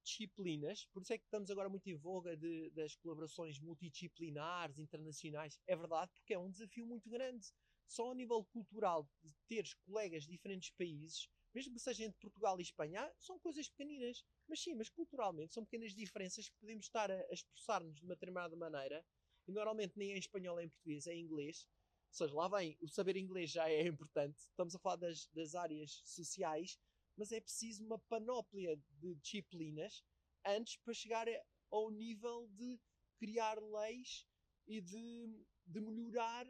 disciplinas, 0.03 0.87
por 0.93 1.03
isso 1.03 1.13
é 1.13 1.19
que 1.19 1.25
estamos 1.25 1.51
agora 1.51 1.69
muito 1.69 1.89
em 1.89 1.95
voga 1.95 2.37
de, 2.37 2.71
das 2.71 2.95
colaborações 2.97 3.59
multidisciplinares, 3.59 4.79
internacionais. 4.79 5.59
É 5.67 5.77
verdade, 5.77 6.13
porque 6.15 6.35
é 6.35 6.39
um 6.39 6.51
desafio 6.51 6.87
muito 6.87 7.09
grande. 7.09 7.47
Só 7.87 8.11
a 8.11 8.15
nível 8.15 8.45
cultural, 8.45 9.09
de 9.23 9.35
teres 9.49 9.75
colegas 9.75 10.25
de 10.25 10.31
diferentes 10.31 10.71
países, 10.71 11.29
mesmo 11.55 11.75
que 11.75 11.81
seja 11.81 12.05
entre 12.05 12.19
Portugal 12.21 12.59
e 12.59 12.63
Espanha, 12.63 13.11
são 13.19 13.39
coisas 13.39 13.69
pequeninas. 13.69 14.25
Mas 14.47 14.61
sim, 14.61 14.75
mas 14.75 14.89
culturalmente 14.89 15.55
são 15.55 15.65
pequenas 15.65 15.95
diferenças 15.95 16.49
que 16.49 16.57
podemos 16.59 16.85
estar 16.85 17.11
a, 17.11 17.15
a 17.15 17.33
expressar-nos 17.33 17.97
de 17.97 18.05
uma 18.05 18.15
determinada 18.15 18.55
maneira. 18.57 19.05
E 19.47 19.53
normalmente 19.53 19.97
nem 19.97 20.13
é 20.13 20.17
em 20.17 20.19
espanhol 20.19 20.57
nem 20.57 20.67
em 20.67 20.69
português, 20.69 21.07
é 21.07 21.15
em 21.15 21.23
inglês. 21.23 21.67
Ou 22.11 22.15
seja, 22.15 22.35
lá 22.35 22.49
vem, 22.49 22.77
o 22.81 22.89
saber 22.89 23.17
inglês 23.17 23.51
já 23.51 23.69
é 23.69 23.83
importante, 23.89 24.39
estamos 24.39 24.75
a 24.75 24.79
falar 24.79 24.97
das, 24.97 25.27
das 25.29 25.55
áreas 25.55 26.01
sociais, 26.05 26.79
mas 27.19 27.33
é 27.33 27.41
preciso 27.41 27.85
uma 27.85 27.99
panóplia 27.99 28.77
de 29.01 29.15
disciplinas 29.17 30.05
antes 30.47 30.77
para 30.77 30.95
chegar 30.95 31.27
ao 31.71 31.91
nível 31.91 32.47
de 32.49 32.81
criar 33.19 33.61
leis 33.61 34.25
e 34.67 34.81
de, 34.81 35.45
de 35.67 35.81
melhorar 35.81 36.47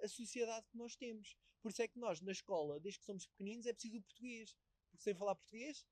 a 0.00 0.08
sociedade 0.08 0.66
que 0.70 0.76
nós 0.78 0.94
temos. 0.94 1.36
Por 1.60 1.70
isso 1.70 1.82
é 1.82 1.88
que 1.88 1.98
nós, 1.98 2.20
na 2.20 2.32
escola, 2.32 2.78
desde 2.78 3.00
que 3.00 3.06
somos 3.06 3.26
pequeninos, 3.26 3.66
é 3.66 3.72
preciso 3.72 3.98
o 3.98 4.02
português. 4.02 4.56
Porque 4.90 5.02
sem 5.02 5.14
falar 5.14 5.34
português, 5.34 5.84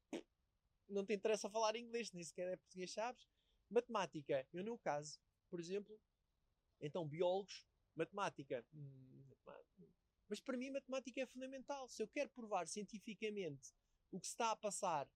não 0.89 1.05
te 1.05 1.13
interessa 1.13 1.51
falar 1.51 1.75
inglês, 1.77 2.13
nem 2.13 2.23
sequer 2.23 2.49
é 2.49 2.57
português, 2.57 2.93
sabes? 2.93 3.29
Matemática, 3.69 4.47
eu 4.53 4.63
no 4.65 4.79
caso, 4.79 5.19
por 5.49 5.59
exemplo, 5.59 6.01
então 6.81 7.07
biólogos 7.07 7.67
Matemática. 7.95 8.65
Hum, 8.73 9.31
mas 10.29 10.41
para 10.41 10.57
mim, 10.57 10.71
matemática 10.71 11.21
é 11.21 11.27
fundamental. 11.27 11.89
Se 11.89 12.03
eu 12.03 12.09
quero 12.09 12.31
provar 12.31 12.67
cientificamente 12.67 13.75
o 14.13 14.21
que 14.21 14.27
se 14.27 14.33
está 14.33 14.51
a 14.51 14.57
passar 14.57 15.09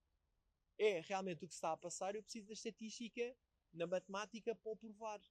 é 0.77 0.99
realmente 1.01 1.45
o 1.45 1.47
que 1.47 1.53
se 1.53 1.57
está 1.57 1.71
a 1.71 1.77
passar, 1.77 2.15
eu 2.15 2.23
preciso 2.23 2.47
da 2.47 2.53
estatística 2.53 3.35
na 3.73 3.87
matemática 3.87 4.55
para 4.55 4.71
o 4.71 4.75
provar. 4.75 5.21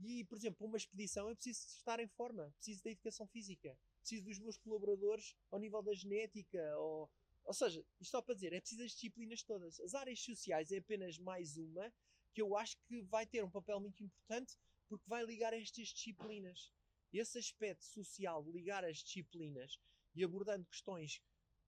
E, 0.00 0.24
por 0.24 0.36
exemplo, 0.36 0.58
para 0.58 0.66
uma 0.66 0.76
expedição 0.76 1.28
eu 1.28 1.36
preciso 1.36 1.66
estar 1.66 2.00
em 2.00 2.08
forma, 2.08 2.52
preciso 2.56 2.82
da 2.82 2.90
educação 2.90 3.26
física, 3.26 3.78
preciso 4.00 4.24
dos 4.24 4.38
meus 4.38 4.56
colaboradores 4.58 5.36
ao 5.50 5.58
nível 5.58 5.82
da 5.82 5.94
genética, 5.94 6.58
ou, 6.78 7.10
ou 7.44 7.54
seja, 7.54 7.84
isto 8.00 8.10
só 8.10 8.20
para 8.20 8.34
dizer, 8.34 8.52
é 8.52 8.60
preciso 8.60 8.82
as 8.82 8.90
disciplinas 8.90 9.42
todas. 9.42 9.80
As 9.80 9.94
áreas 9.94 10.20
sociais 10.20 10.72
é 10.72 10.78
apenas 10.78 11.18
mais 11.18 11.56
uma 11.56 11.92
que 12.32 12.42
eu 12.42 12.56
acho 12.56 12.76
que 12.88 13.02
vai 13.02 13.24
ter 13.24 13.44
um 13.44 13.50
papel 13.50 13.78
muito 13.80 14.02
importante 14.02 14.58
porque 14.88 15.08
vai 15.08 15.24
ligar 15.24 15.52
estas 15.52 15.88
disciplinas. 15.88 16.72
Esse 17.12 17.38
aspecto 17.38 17.84
social, 17.84 18.44
ligar 18.50 18.84
as 18.84 18.98
disciplinas 18.98 19.78
e 20.14 20.24
abordando 20.24 20.66
questões 20.66 21.22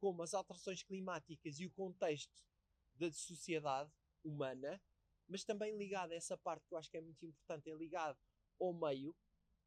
como 0.06 0.22
as 0.22 0.34
alterações 0.34 0.84
climáticas 0.84 1.58
e 1.58 1.66
o 1.66 1.70
contexto 1.72 2.44
da 2.94 3.10
sociedade 3.10 3.92
humana, 4.22 4.80
mas 5.26 5.42
também 5.42 5.76
ligado 5.76 6.12
a 6.12 6.14
essa 6.14 6.38
parte 6.38 6.64
que 6.64 6.72
eu 6.72 6.78
acho 6.78 6.88
que 6.88 6.96
é 6.96 7.00
muito 7.00 7.26
importante, 7.26 7.68
é 7.68 7.74
ligado 7.74 8.16
ao 8.60 8.72
meio, 8.72 9.16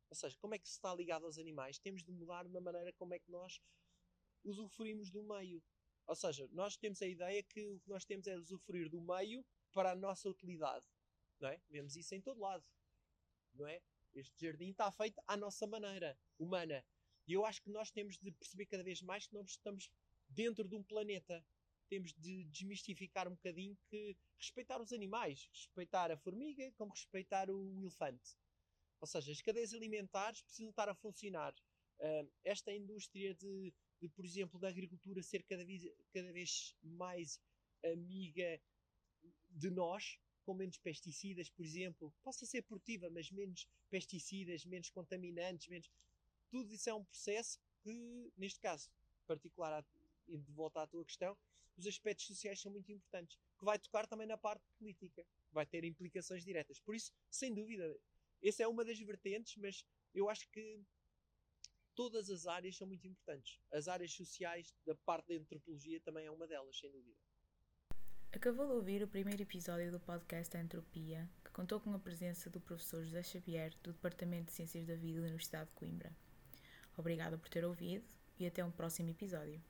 ou 0.10 0.15
seja, 0.15 0.38
como 0.39 0.56
é 0.56 0.58
que 0.58 0.65
se 0.65 0.75
está 0.75 0.95
ligado 0.95 1.25
aos 1.25 1.38
animais, 1.38 1.78
temos 1.78 2.06
de 2.06 2.12
mudar 2.13 2.47
na 2.47 2.62
maneira 2.62 2.93
como 2.93 3.13
é 3.13 3.19
que 3.19 3.30
nós 3.30 3.60
usufruímos 4.45 5.12
do 5.12 5.21
meio. 5.23 5.62
Ou 6.08 6.15
seja, 6.15 6.47
nós 6.54 6.78
temos 6.78 7.02
a 7.02 7.06
ideia 7.06 7.43
que 7.43 7.67
o 7.67 7.82
que 7.82 7.89
nós 7.89 8.06
temos 8.06 8.25
é 8.25 8.38
usufruir 8.38 8.89
do 8.89 9.02
meio 9.02 9.45
para 9.73 9.91
a 9.91 9.95
nossa 9.95 10.30
utilidade. 10.30 10.88
Não 11.38 11.49
é? 11.49 11.62
Vemos 11.69 11.97
isso 11.97 12.15
em 12.15 12.21
todo 12.21 12.39
lado 12.39 12.65
não 13.56 13.67
é? 13.67 13.82
Este 14.13 14.45
jardim 14.45 14.69
está 14.69 14.89
feito 14.89 15.21
à 15.28 15.36
nossa 15.36 15.67
maneira, 15.67 16.17
humana. 16.39 16.84
E 17.28 17.34
eu 17.34 17.45
acho 17.45 17.62
que 17.62 17.69
nós 17.69 17.91
temos 17.91 18.17
de 18.17 18.32
perceber 18.32 18.65
cada 18.65 18.84
vez 18.84 19.02
mais 19.02 19.28
que 19.28 19.34
nós 19.34 19.52
estamos 19.52 19.91
dentro 20.29 20.67
de 20.67 20.75
um 20.75 20.83
planeta. 20.83 21.43
Temos 21.89 22.13
de 22.13 22.45
desmistificar 22.45 23.27
um 23.27 23.31
bocadinho 23.31 23.75
que 23.89 24.15
respeitar 24.37 24.79
os 24.79 24.93
animais, 24.93 25.49
respeitar 25.51 26.11
a 26.11 26.17
formiga 26.17 26.71
como 26.73 26.91
respeitar 26.91 27.49
o 27.49 27.75
elefante. 27.79 28.37
Ou 29.01 29.07
seja, 29.07 29.31
as 29.31 29.41
cadeias 29.41 29.73
alimentares 29.73 30.41
precisam 30.41 30.69
estar 30.69 30.87
a 30.87 30.93
funcionar. 30.93 31.55
Esta 32.43 32.71
indústria 32.71 33.33
de, 33.33 33.73
de, 33.99 34.07
por 34.09 34.23
exemplo, 34.23 34.59
da 34.59 34.69
agricultura 34.69 35.23
ser 35.23 35.43
cada 35.43 35.65
vez, 35.65 35.83
cada 36.13 36.31
vez 36.31 36.75
mais 36.83 37.41
amiga 37.83 38.61
de 39.49 39.69
nós, 39.71 40.19
com 40.45 40.53
menos 40.53 40.77
pesticidas, 40.77 41.49
por 41.49 41.65
exemplo, 41.65 42.13
possa 42.23 42.45
ser 42.45 42.61
produtiva, 42.63 43.09
mas 43.09 43.31
menos 43.31 43.67
pesticidas, 43.89 44.63
menos 44.65 44.89
contaminantes, 44.89 45.67
menos. 45.67 45.89
Tudo 46.51 46.71
isso 46.73 46.89
é 46.89 46.93
um 46.93 47.03
processo 47.03 47.59
que, 47.81 48.31
neste 48.37 48.59
caso, 48.59 48.89
particular, 49.27 49.85
e 50.29 50.37
de 50.37 50.51
volta 50.51 50.81
à 50.81 50.87
tua 50.87 51.03
questão, 51.03 51.37
os 51.77 51.87
aspectos 51.87 52.27
sociais 52.27 52.59
são 52.59 52.71
muito 52.71 52.91
importantes, 52.91 53.37
que 53.57 53.65
vai 53.65 53.79
tocar 53.79 54.05
também 54.05 54.27
na 54.27 54.37
parte 54.37 54.65
política, 54.77 55.25
vai 55.51 55.65
ter 55.65 55.83
implicações 55.83 56.43
diretas. 56.43 56.79
Por 56.79 56.95
isso, 56.95 57.13
sem 57.31 57.53
dúvida, 57.53 57.97
essa 58.43 58.63
é 58.63 58.67
uma 58.67 58.83
das 58.83 58.99
vertentes, 58.99 59.55
mas 59.57 59.85
eu 60.13 60.29
acho 60.29 60.49
que 60.49 60.81
todas 61.95 62.29
as 62.29 62.47
áreas 62.47 62.77
são 62.77 62.87
muito 62.87 63.07
importantes. 63.07 63.59
As 63.71 63.87
áreas 63.87 64.13
sociais 64.13 64.73
da 64.85 64.95
parte 64.95 65.27
da 65.29 65.35
antropologia 65.35 65.99
também 66.01 66.25
é 66.25 66.31
uma 66.31 66.47
delas, 66.47 66.77
sem 66.77 66.91
dúvida. 66.91 67.17
Acabou 68.31 68.67
de 68.67 68.73
ouvir 68.73 69.03
o 69.03 69.07
primeiro 69.07 69.41
episódio 69.41 69.91
do 69.91 69.99
podcast 69.99 70.55
Entropia, 70.55 71.27
que 71.43 71.51
contou 71.51 71.79
com 71.79 71.93
a 71.93 71.99
presença 71.99 72.49
do 72.49 72.61
professor 72.61 73.03
José 73.03 73.23
Xavier, 73.23 73.73
do 73.81 73.91
Departamento 73.91 74.45
de 74.45 74.53
Ciências 74.53 74.85
da 74.85 74.95
Vida 74.95 75.19
da 75.19 75.25
Universidade 75.25 75.69
de 75.69 75.75
Coimbra. 75.75 76.15
Obrigada 76.95 77.37
por 77.37 77.49
ter 77.49 77.65
ouvido 77.65 78.07
e 78.37 78.45
até 78.45 78.63
um 78.63 78.71
próximo 78.71 79.09
episódio. 79.09 79.61